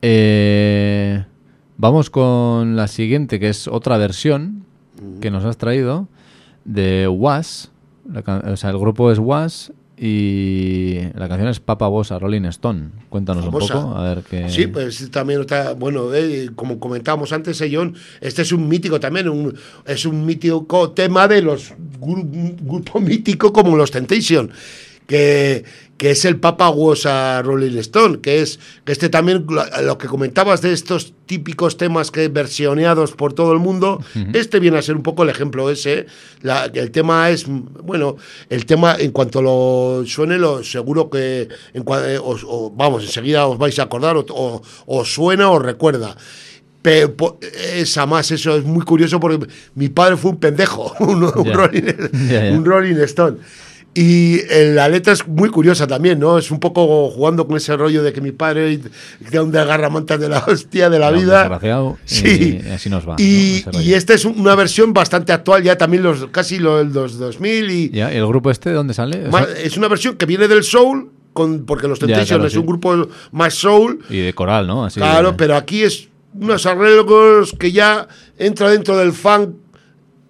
[0.00, 1.24] Eh,
[1.76, 4.64] vamos con la siguiente, que es otra versión
[5.20, 6.08] que nos has traído
[6.64, 7.70] de Was.
[8.10, 8.20] La
[8.52, 12.90] o sea, el grupo es Was y la canción es Papa Bossa Rolling Stone.
[13.08, 13.76] Cuéntanos Famosa.
[13.78, 14.48] un poco, a ver qué.
[14.48, 18.98] Sí, pues también está, bueno, eh, como comentábamos antes, eh, John, este es un mítico
[18.98, 19.54] también, un-
[19.86, 24.50] es un mítico tema de los gru- grupos míticos como los Temptation,
[25.12, 25.64] que,
[25.98, 29.44] que es el Papa Was a Rolling Stone, que es que este también,
[29.84, 34.02] lo, que comentabas de estos típicos temas que versioneados por todo el mundo,
[34.32, 36.06] este viene a ser un poco el ejemplo ese.
[36.40, 38.16] La- el tema es, bueno,
[38.48, 43.46] el tema en cuanto lo suene, lo, seguro que en eh, os- o- vamos, enseguida
[43.46, 46.16] os vais a acordar o, os suena o recuerda.
[46.80, 47.38] Pero
[47.76, 51.52] es además eso es muy curioso porque mi padre fue un pendejo, un, un Ya.
[51.52, 51.82] Rolling,
[52.28, 52.52] Ya, ya.
[52.56, 53.36] un Rolling Stone.
[53.94, 56.38] Y eh, la letra es muy curiosa también, ¿no?
[56.38, 58.80] Es un poco jugando con ese rollo de que mi padre
[59.30, 61.38] era un desgarramantas de la hostia de la Era un vida.
[61.40, 62.60] desgraciado Sí.
[62.66, 63.62] y así nos va, Y,
[63.92, 68.12] esta es una versión bastante actual, ya también los casi los, los 2000 y Ya,
[68.12, 69.28] ¿y el grupo este de dónde sale?
[69.28, 72.52] Más- es una versión que viene del soul, con, porque los Ya, Temptation claro, es
[72.54, 72.58] sí.
[72.58, 74.86] un grupo más soul, y de coral, ¿no?
[74.86, 78.08] Así Claro, de- pero aquí es unos arreglos que ya
[78.38, 79.50] entra dentro del funk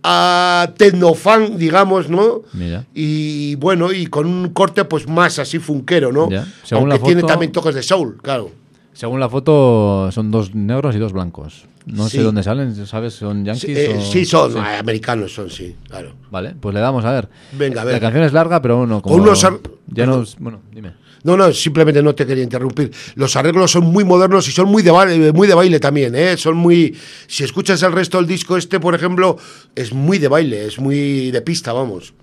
[0.02, 2.42] a tecnofunk, digamos, ¿no?
[2.52, 2.84] Mira.
[2.94, 6.28] Y bueno, y con un corte pues más así funkero, ¿no?
[6.30, 6.46] Ya.
[6.64, 8.50] Según Aunque la tiene foto- también toques de soul, claro.
[8.92, 11.64] Según la foto, son dos negros y dos blancos.
[11.86, 12.18] No Sí.
[12.18, 13.14] sé dónde salen, ¿sabes?
[13.14, 14.00] ¿Son yankees Sí, eh, o...?
[14.00, 16.12] sí, son eh, americanos, son, sí, claro.
[16.30, 17.28] Vale, pues le damos a ver.
[17.52, 17.94] Venga, a ver.
[17.94, 19.16] La canción es larga, pero bueno, como...
[19.16, 19.44] Con unos
[19.88, 20.38] Ya nos...
[20.38, 20.92] Bueno, dime.
[21.24, 22.90] No, no, simplemente no te quería interrumpir.
[23.14, 26.36] Los arreglos son muy modernos y son muy de baile, muy de baile también, ¿eh?
[26.36, 26.96] Son muy...
[27.26, 29.36] Si escuchas el resto del disco este, por ejemplo,
[29.74, 32.14] es muy de baile, es muy de pista, vamos.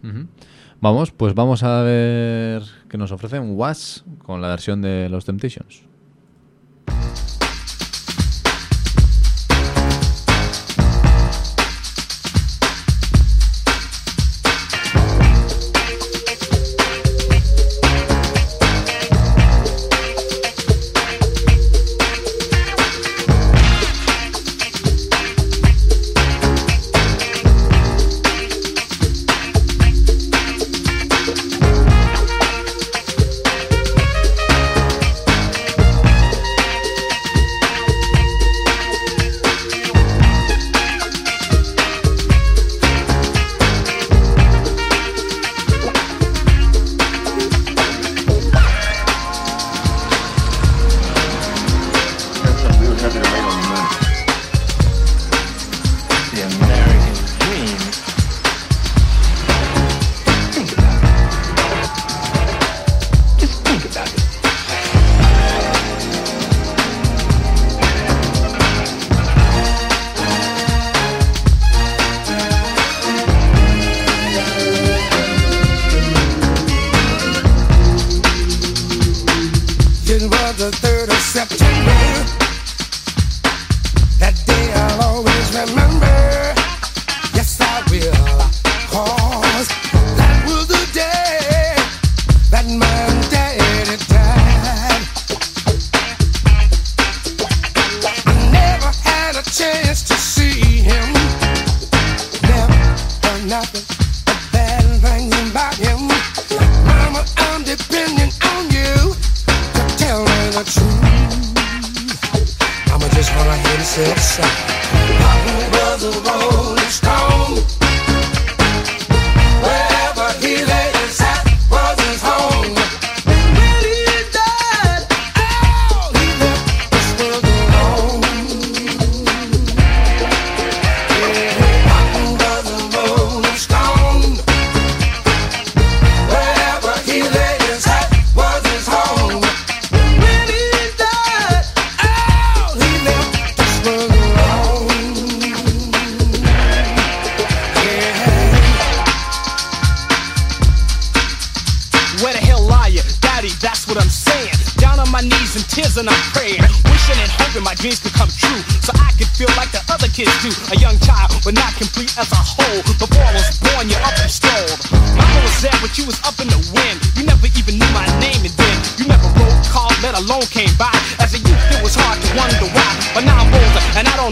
[0.81, 5.83] Vamos, pues vamos a ver qué nos ofrecen Was con la versión de los Temptations.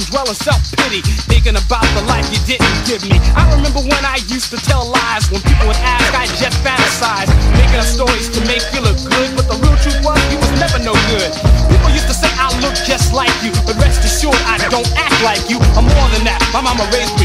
[0.07, 1.01] Don't dwell in self-pity.
[1.27, 3.19] Thinking about the life you didn't give me.
[3.35, 5.29] I remember when I used to tell lies.
[5.31, 7.31] When people would ask, I just fantasized.
[7.55, 9.35] Making up stories to make you look good.
[9.35, 11.31] But the real truth was, you was never no good.
[11.69, 13.51] People used to say I look just like you.
[13.65, 15.59] But rest assured, I don't act like you.
[15.75, 16.39] I'm more than that.
[16.53, 17.16] My mama raised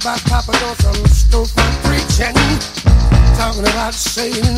[0.00, 2.34] talking about Papa Doe, some stupid preaching,
[3.36, 4.55] talking about Satan.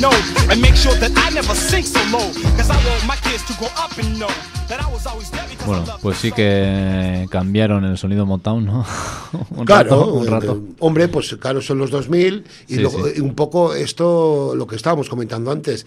[0.00, 0.10] Know,
[0.50, 3.54] and make sure that I never sink so low, cause I want my kids to
[3.58, 4.28] grow up and know
[4.68, 8.86] that I was always there because Bueno, pues sí que cambiaron el sonido Motown, ¿no?
[9.50, 10.52] un Claro, rato, un rato.
[10.56, 13.12] eh, hombre, pues claro, son los 2000 y Sí, luego, sí.
[13.16, 15.86] eh, un poco esto, lo que estábamos comentando antes,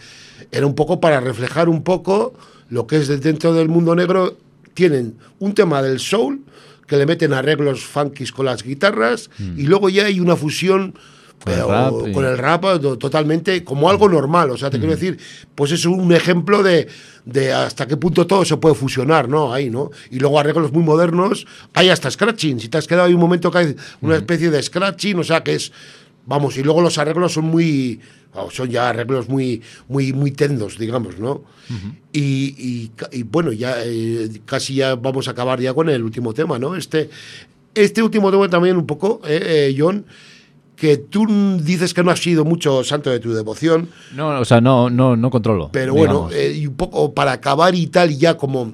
[0.51, 2.33] era un poco para reflejar un poco
[2.69, 4.37] lo que es de- dentro del mundo negro.
[4.73, 6.41] Tienen un tema del soul
[6.87, 10.95] que le meten arreglos funkis con las guitarras y luego ya hay una fusión
[11.39, 11.43] Mm.
[11.43, 14.49] Con el pero rap y- con el rap to- totalmente como algo normal.
[14.51, 14.79] O sea, te Mm.
[14.81, 15.17] quiero decir,
[15.55, 16.87] pues es un ejemplo de,
[17.25, 19.53] de hasta qué punto todo se puede fusionar, ¿no?
[19.53, 19.91] Ahí, ¿no?
[20.09, 22.59] Y luego arreglos muy modernos, hay hasta scratching.
[22.61, 25.43] Si te has quedado ahí un momento que hay una especie de scratching, o sea,
[25.43, 25.71] que es.
[26.25, 27.99] Vamos, y luego los arreglos son muy.
[28.51, 31.43] son ya arreglos muy, muy, muy tendos, digamos, ¿no?
[32.13, 36.01] y, y ca- y bueno, ya eh, casi ya vamos a acabar ya con el
[36.03, 36.75] último tema, ¿no?
[36.75, 37.09] Este,
[37.75, 40.05] este último tema también un poco, eh, eh, John,
[40.75, 41.25] que tú
[41.61, 45.15] dices que no has sido mucho santo de tu devoción, No, o sea, no, no,
[45.15, 45.69] no controlo.
[45.71, 48.73] pero bueno, eh, y un poco para acabar y tal, y ya como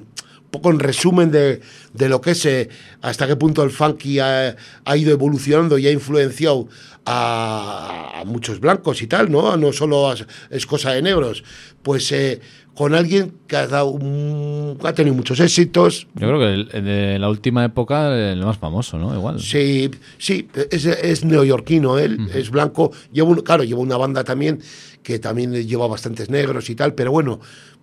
[0.50, 1.60] poco en resumen de,
[1.92, 2.68] de lo que es eh,
[3.02, 6.68] hasta qué punto el funky ha, ha ido evolucionando y ha influenciado
[7.06, 9.56] a, a muchos blancos y tal, ¿no?
[9.56, 11.42] No solo es, es cosa de negros.
[11.82, 12.40] Pues eh,
[12.74, 16.38] con alguien que ha, dado un- ha tenido muchos éxitos, Yo creo
[16.70, 19.14] que de la última época el más famoso, ¿no?
[19.14, 19.40] Igual.
[19.40, 22.92] Sí, sí, es, es neoyorquino él, es blanco.
[23.12, 24.60] Lleva un- claro, lleva una banda también
[25.02, 27.40] que también lleva bastantes negros y tal, pero bueno,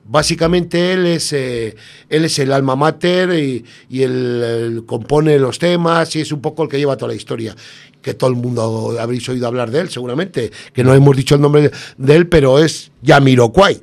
[0.09, 1.75] básicamente él es, eh,
[2.09, 6.41] él es el alma mater y, y él, él compone los temas y es un
[6.41, 7.55] poco el que lleva toda la historia.
[8.01, 11.41] Que todo el mundo habréis oído hablar de él, seguramente, que no hemos dicho el
[11.41, 13.81] nombre de él, pero es Yamiroquai.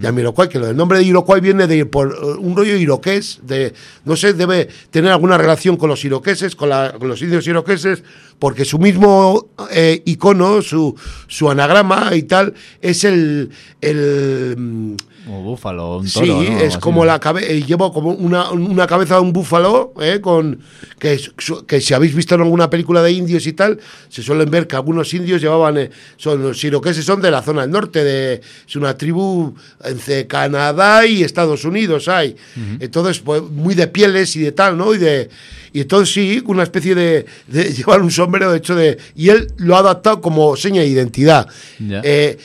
[0.00, 3.72] Yamiroquai, que el nombre de Iroquois viene de por eh, un rollo iroqués, de,
[4.04, 8.04] no sé, debe tener alguna relación con los iroqueses, con, la- con los indios iroqueses,
[8.38, 10.94] porque su mismo eh, icono, su,
[11.26, 14.94] su anagrama y tal, es el, el mm,
[15.28, 19.22] O búfalo, un toro, Sí, es como la cabeza, llevo como una, una cabeza de
[19.22, 20.20] un búfalo, ¿eh?
[20.20, 20.60] con
[20.98, 21.18] que,
[21.66, 24.76] que si habéis visto en alguna película de indios y tal, se suelen ver que
[24.76, 28.76] algunos indios llevaban, eh, son los iroqueses son de la zona del norte, de, es
[28.76, 32.36] una tribu entre Canadá y Estados Unidos hay.
[32.80, 34.94] Entonces, pues muy de pieles y de tal, ¿no?
[34.94, 35.30] Y de
[35.72, 39.48] y entonces sí, una especie de, de llevar un sombrero de hecho de y él
[39.56, 41.48] lo ha adaptado como seña de identidad.
[41.80, 42.00] Ya.
[42.04, 42.38] Eh,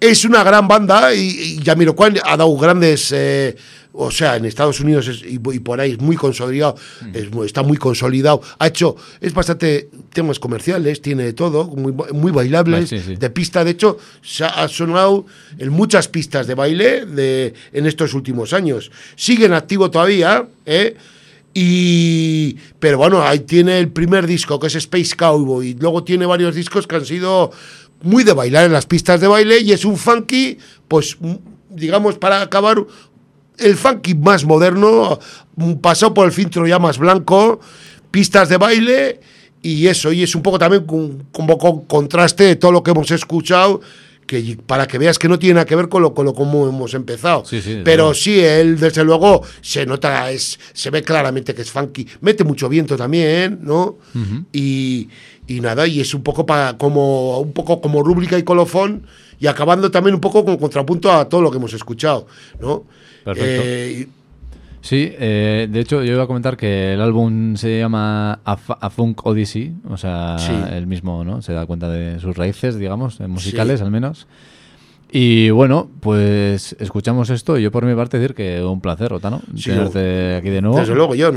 [0.00, 1.20] es una gran banda y,
[1.58, 3.56] y Jamiroquai ha dado grandes, eh,
[3.92, 6.74] o sea, en Estados Unidos es- y, y por ahí es muy consolidado,
[7.14, 8.42] es muy- está muy consolidado.
[8.58, 13.16] Ha hecho, es bastante temas comerciales, tiene de todo, muy, muy bailables, Sí, sí.
[13.16, 13.64] de pista.
[13.64, 15.26] De hecho, se ha, ha sonado
[15.58, 18.90] en muchas pistas de baile de, en estos últimos años.
[19.16, 20.96] Sigue en activo todavía, ¿eh?
[21.56, 25.68] Y, pero bueno, ahí tiene el primer disco que es Space Cowboy.
[25.68, 27.52] Y luego tiene varios discos que han sido
[28.02, 29.60] muy de bailar en las pistas de baile.
[29.60, 30.58] Y es un funky,
[30.88, 31.16] pues,
[31.70, 32.84] digamos, para acabar,
[33.58, 35.18] el funky más moderno.
[35.56, 37.60] mm, Pasó por el filtro ya más blanco,
[38.10, 39.20] pistas de baile.
[39.62, 42.90] Y eso, y es un poco también con- como con contraste de todo lo que
[42.90, 43.80] hemos escuchado.
[44.26, 46.68] Que, para que veas que no tiene nada que ver con lo, con lo como
[46.68, 47.44] hemos empezado.
[47.44, 51.62] Sí, sí, desde Pero sí, él desde luego se nota, es, se ve claramente que
[51.62, 52.06] es funky.
[52.20, 53.98] Mete mucho viento también, ¿no?
[54.52, 55.08] y,
[55.46, 59.06] y nada, y es un poco para como un poco como rúbrica y colofón
[59.38, 62.26] y acabando también un poco con contrapunto a todo lo que hemos escuchado,
[62.60, 62.84] ¿no?
[63.24, 63.62] Perfecto.
[63.64, 64.08] Eh,
[64.84, 68.90] Sí, eh, de hecho yo iba a comentar que el álbum se llama A, A
[68.90, 70.52] Funk Odyssey, o sea, Sí.
[70.72, 71.40] él mismo ¿no?
[71.40, 74.26] se da cuenta de sus raíces, digamos, eh, musicales al menos.
[75.16, 79.42] Y bueno, pues escuchamos esto y yo por mi parte decir que un placer, Otano,
[79.56, 80.76] Sí, tenerte aquí de nuevo.
[80.76, 81.32] Desde luego, yo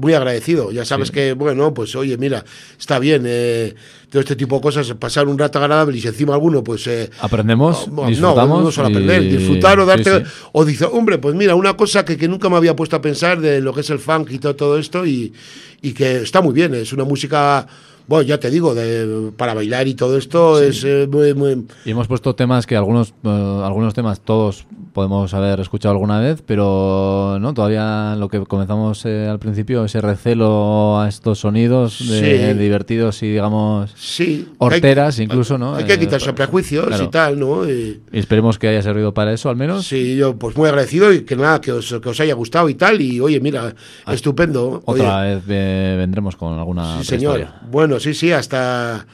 [0.00, 0.72] muy agradecido.
[0.72, 1.12] Ya sabes Sí.
[1.12, 2.42] que, bueno, pues oye, mira,
[2.80, 3.74] está bien, eh,
[4.08, 6.86] todo este tipo de cosas, pasar un rato agradable y si encima alguno, pues...
[6.86, 8.58] eh, Aprendemos, no, disfrutamos.
[8.60, 10.20] No, no solo y- aprender, disfrutar o darte...
[10.24, 10.30] sí.
[10.52, 13.42] O dice, hombre, pues mira, una cosa que, que nunca me había puesto a pensar
[13.42, 15.34] de lo que es el funk y todo, todo esto y,
[15.82, 17.66] y que está muy bien, es una música...
[18.08, 21.90] Bueno, ya te digo, de, para bailar y todo esto es eh, muy, muy, Y
[21.90, 27.38] hemos puesto temas que algunos eh, algunos temas todos podemos haber escuchado alguna vez, pero
[27.40, 32.58] no todavía lo que comenzamos eh, al principio, ese recelo a estos sonidos de Sí.
[32.58, 35.74] divertidos y digamos Sí, horteras hay- incluso, ¿no?
[35.76, 37.04] Hay que quitarse prejuicios claro.
[37.04, 37.68] y tal, ¿no?
[37.70, 39.86] Y- Y esperemos que haya servido para eso al menos.
[39.86, 42.74] Sí, yo pues muy agradecido y que nada, que os, que os haya gustado y
[42.74, 43.00] tal.
[43.00, 43.74] Y oye, mira,
[44.10, 44.82] estupendo.
[44.84, 47.40] Oye, Otra vez vendremos con alguna sí, señor.
[47.40, 47.60] historia.
[47.92, 49.04] Bueno, sí, sí, hasta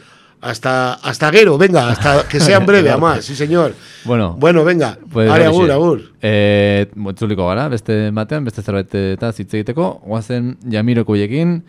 [0.41, 3.75] hasta hasta Guero, venga, hasta que sean breve, además, sí, señor.
[4.05, 4.97] Bueno, Bueno, venga.
[5.11, 6.03] Pues Are, agur, agur.
[6.23, 11.65] Eh, itzuliko gara, beste batean, beste zerbatetaz hitz egiteko, goazen Jamirokoiekin,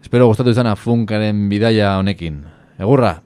[0.00, 2.44] espero gustatu izana funkaren bidaia honekin.
[2.78, 3.16] Egurra!